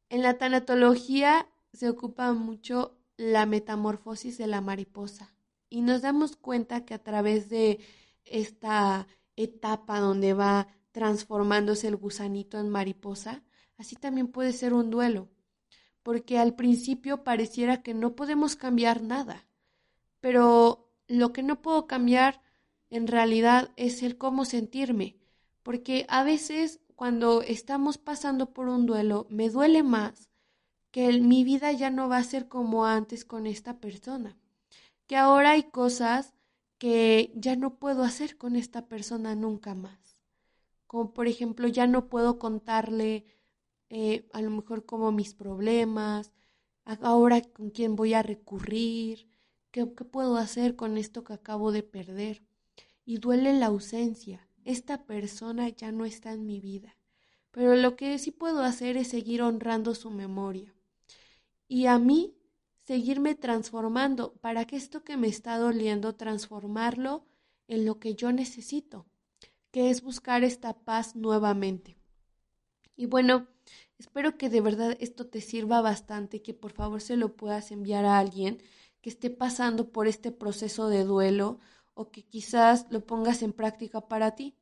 en 0.08 0.22
la 0.22 0.38
tanatología 0.38 1.46
se 1.72 1.88
ocupa 1.88 2.32
mucho 2.32 2.96
la 3.16 3.46
metamorfosis 3.46 4.38
de 4.38 4.46
la 4.46 4.60
mariposa 4.60 5.34
y 5.68 5.82
nos 5.82 6.02
damos 6.02 6.36
cuenta 6.36 6.84
que 6.84 6.94
a 6.94 7.02
través 7.02 7.48
de 7.48 7.78
esta 8.24 9.06
etapa 9.36 10.00
donde 10.00 10.34
va 10.34 10.68
transformándose 10.92 11.88
el 11.88 11.96
gusanito 11.96 12.58
en 12.58 12.68
mariposa, 12.68 13.42
así 13.76 13.96
también 13.96 14.28
puede 14.28 14.52
ser 14.52 14.74
un 14.74 14.90
duelo, 14.90 15.28
porque 16.02 16.38
al 16.38 16.54
principio 16.54 17.24
pareciera 17.24 17.82
que 17.82 17.94
no 17.94 18.16
podemos 18.16 18.56
cambiar 18.56 19.02
nada, 19.02 19.46
pero 20.20 20.90
lo 21.06 21.32
que 21.32 21.42
no 21.42 21.62
puedo 21.62 21.86
cambiar 21.86 22.42
en 22.90 23.06
realidad 23.06 23.70
es 23.76 24.02
el 24.02 24.18
cómo 24.18 24.44
sentirme, 24.44 25.16
porque 25.62 26.06
a 26.08 26.24
veces 26.24 26.80
cuando 26.96 27.42
estamos 27.42 27.98
pasando 27.98 28.52
por 28.52 28.68
un 28.68 28.84
duelo, 28.84 29.26
me 29.30 29.48
duele 29.48 29.82
más 29.82 30.28
que 30.90 31.12
mi 31.20 31.44
vida 31.44 31.72
ya 31.72 31.90
no 31.90 32.08
va 32.08 32.18
a 32.18 32.24
ser 32.24 32.48
como 32.48 32.84
antes 32.84 33.24
con 33.24 33.46
esta 33.46 33.78
persona, 33.80 34.36
que 35.06 35.16
ahora 35.16 35.52
hay 35.52 35.64
cosas 35.64 36.34
que 36.80 37.30
ya 37.34 37.56
no 37.56 37.78
puedo 37.78 38.04
hacer 38.04 38.38
con 38.38 38.56
esta 38.56 38.88
persona 38.88 39.34
nunca 39.34 39.74
más. 39.74 40.16
Como 40.86 41.12
por 41.12 41.28
ejemplo, 41.28 41.68
ya 41.68 41.86
no 41.86 42.08
puedo 42.08 42.38
contarle 42.38 43.26
eh, 43.90 44.26
a 44.32 44.40
lo 44.40 44.48
mejor 44.48 44.86
como 44.86 45.12
mis 45.12 45.34
problemas, 45.34 46.32
ahora 47.02 47.42
con 47.42 47.68
quién 47.68 47.96
voy 47.96 48.14
a 48.14 48.22
recurrir, 48.22 49.28
qué, 49.70 49.92
qué 49.94 50.04
puedo 50.06 50.38
hacer 50.38 50.74
con 50.74 50.96
esto 50.96 51.22
que 51.22 51.34
acabo 51.34 51.70
de 51.70 51.82
perder. 51.82 52.42
Y 53.04 53.18
duele 53.18 53.52
la 53.52 53.66
ausencia, 53.66 54.48
esta 54.64 55.04
persona 55.04 55.68
ya 55.68 55.92
no 55.92 56.06
está 56.06 56.32
en 56.32 56.46
mi 56.46 56.60
vida. 56.60 56.96
Pero 57.50 57.76
lo 57.76 57.94
que 57.94 58.18
sí 58.18 58.30
puedo 58.30 58.62
hacer 58.62 58.96
es 58.96 59.08
seguir 59.08 59.42
honrando 59.42 59.94
su 59.94 60.08
memoria. 60.08 60.74
Y 61.68 61.84
a 61.86 61.98
mí, 61.98 62.39
seguirme 62.90 63.36
transformando 63.36 64.32
para 64.40 64.64
que 64.64 64.74
esto 64.74 65.04
que 65.04 65.16
me 65.16 65.28
está 65.28 65.58
doliendo, 65.58 66.16
transformarlo 66.16 67.24
en 67.68 67.84
lo 67.84 68.00
que 68.00 68.16
yo 68.16 68.32
necesito. 68.32 69.06
que 69.70 69.90
es 69.90 70.02
buscar 70.02 70.42
esta 70.42 70.72
paz 70.72 71.14
nuevamente. 71.14 71.96
Y 72.96 73.06
bueno, 73.06 73.46
espero 73.96 74.36
que 74.36 74.50
de 74.50 74.60
verdad 74.60 74.96
esto 74.98 75.28
te 75.28 75.40
sirva 75.40 75.80
bastante 75.80 76.42
que 76.42 76.52
por 76.52 76.72
favor 76.72 77.00
se 77.00 77.16
lo 77.16 77.36
puedas 77.36 77.70
enviar 77.70 78.04
a 78.04 78.18
alguien 78.18 78.60
que 79.00 79.10
esté 79.10 79.30
pasando 79.30 79.92
por 79.92 80.08
este 80.08 80.32
proceso 80.32 80.88
de 80.88 81.04
duelo 81.04 81.60
o 81.94 82.10
que 82.10 82.24
quizás 82.24 82.88
lo 82.90 83.06
pongas 83.06 83.42
en 83.44 83.52
práctica 83.52 84.08
para 84.08 84.34
ti. 84.34 84.56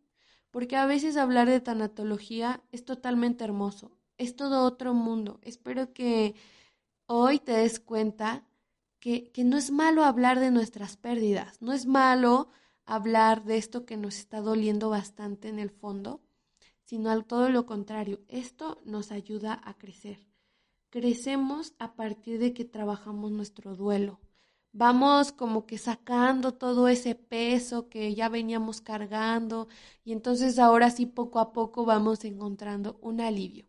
Porque 0.50 0.76
a 0.76 0.84
veces 0.84 1.16
hablar 1.16 1.48
de 1.48 1.62
tanatología 1.62 2.62
es 2.72 2.84
totalmente 2.84 3.42
hermoso, 3.44 3.96
es 4.18 4.36
todo 4.36 4.66
otro 4.66 4.92
mundo. 4.92 5.40
Espero 5.42 5.94
que 5.94 6.34
hoy 7.09 7.40
te 7.40 7.53
des 7.53 7.81
cuenta 7.81 8.44
que, 9.01 9.33
que 9.33 9.42
no 9.42 9.57
es 9.57 9.71
malo 9.71 10.05
hablar 10.05 10.38
de 10.38 10.51
nuestras 10.51 10.97
pérdidas, 10.97 11.61
no 11.61 11.73
es 11.73 11.87
malo 11.87 12.51
hablar 12.85 13.44
de 13.44 13.57
esto 13.57 13.85
que 13.85 13.97
nos 13.97 14.18
está 14.18 14.40
doliendo 14.40 14.90
bastante 14.90 15.49
en 15.49 15.59
el 15.59 15.71
fondo, 15.71 16.21
sino 16.85 17.11
al 17.11 17.25
todo 17.25 17.49
lo 17.51 17.66
contrario, 17.66 18.21
esto 18.29 18.81
nos 18.85 19.11
ayuda 19.11 19.61
a 19.64 19.75
crecer. 19.75 20.27
Crecemos 20.90 21.75
a 21.79 21.94
partir 21.94 22.38
de 22.38 22.55
que 22.55 22.64
trabajamos 22.64 23.31
nuestro 23.31 23.77
duelo. 23.77 24.21
Vamos 24.73 25.33
como 25.33 25.66
que 25.66 25.77
sacando 25.79 26.55
todo 26.55 26.88
ese 26.88 27.14
peso 27.14 27.88
que 27.88 28.14
ya 28.14 28.29
veníamos 28.29 28.81
cargando 28.81 29.68
y 30.05 30.12
entonces 30.12 30.59
ahora 30.59 30.90
sí 30.90 31.07
poco 31.07 31.40
a 31.40 31.53
poco 31.53 31.85
vamos 31.85 32.25
encontrando 32.25 32.99
un 33.03 33.21
alivio. 33.21 33.67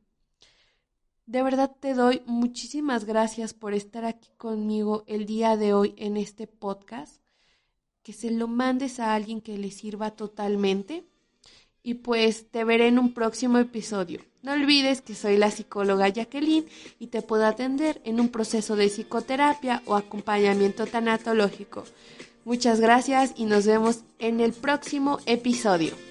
De 1.30 1.44
verdad 1.44 1.70
te 1.80 1.94
doy 1.94 2.24
muchísimas 2.26 3.06
gracias 3.06 3.54
por 3.54 3.76
estar 3.76 4.04
aquí 4.04 4.32
conmigo 4.38 5.04
el 5.06 5.28
día 5.28 5.58
de 5.58 5.76
hoy 5.76 5.94
en 5.98 6.18
este 6.18 6.48
podcast. 6.48 7.22
Que 8.02 8.14
se 8.14 8.32
lo 8.32 8.48
mandes 8.48 9.00
a 9.00 9.14
alguien 9.14 9.40
que 9.40 9.56
le 9.60 9.70
sirva 9.70 10.10
totalmente. 10.10 11.04
Y 11.84 11.94
pues 11.94 12.50
te 12.50 12.64
veré 12.64 12.88
en 12.88 12.98
un 12.98 13.14
próximo 13.14 13.60
episodio. 13.60 14.22
No 14.42 14.54
olvides 14.54 15.02
que 15.02 15.14
soy 15.14 15.38
la 15.38 15.52
psicóloga 15.52 16.10
Jacqueline 16.10 16.66
y 16.98 17.08
te 17.08 17.22
puedo 17.22 17.46
atender 17.46 18.02
en 18.06 18.20
un 18.20 18.30
proceso 18.30 18.76
de 18.76 18.90
psicoterapia 18.90 19.84
o 19.86 19.94
acompañamiento 19.96 20.88
tanatológico. 20.88 21.84
Muchas 22.44 22.80
gracias 22.80 23.34
y 23.36 23.46
nos 23.46 23.68
vemos 23.68 24.00
en 24.18 24.40
el 24.40 24.52
próximo 24.52 25.20
episodio. 25.28 26.09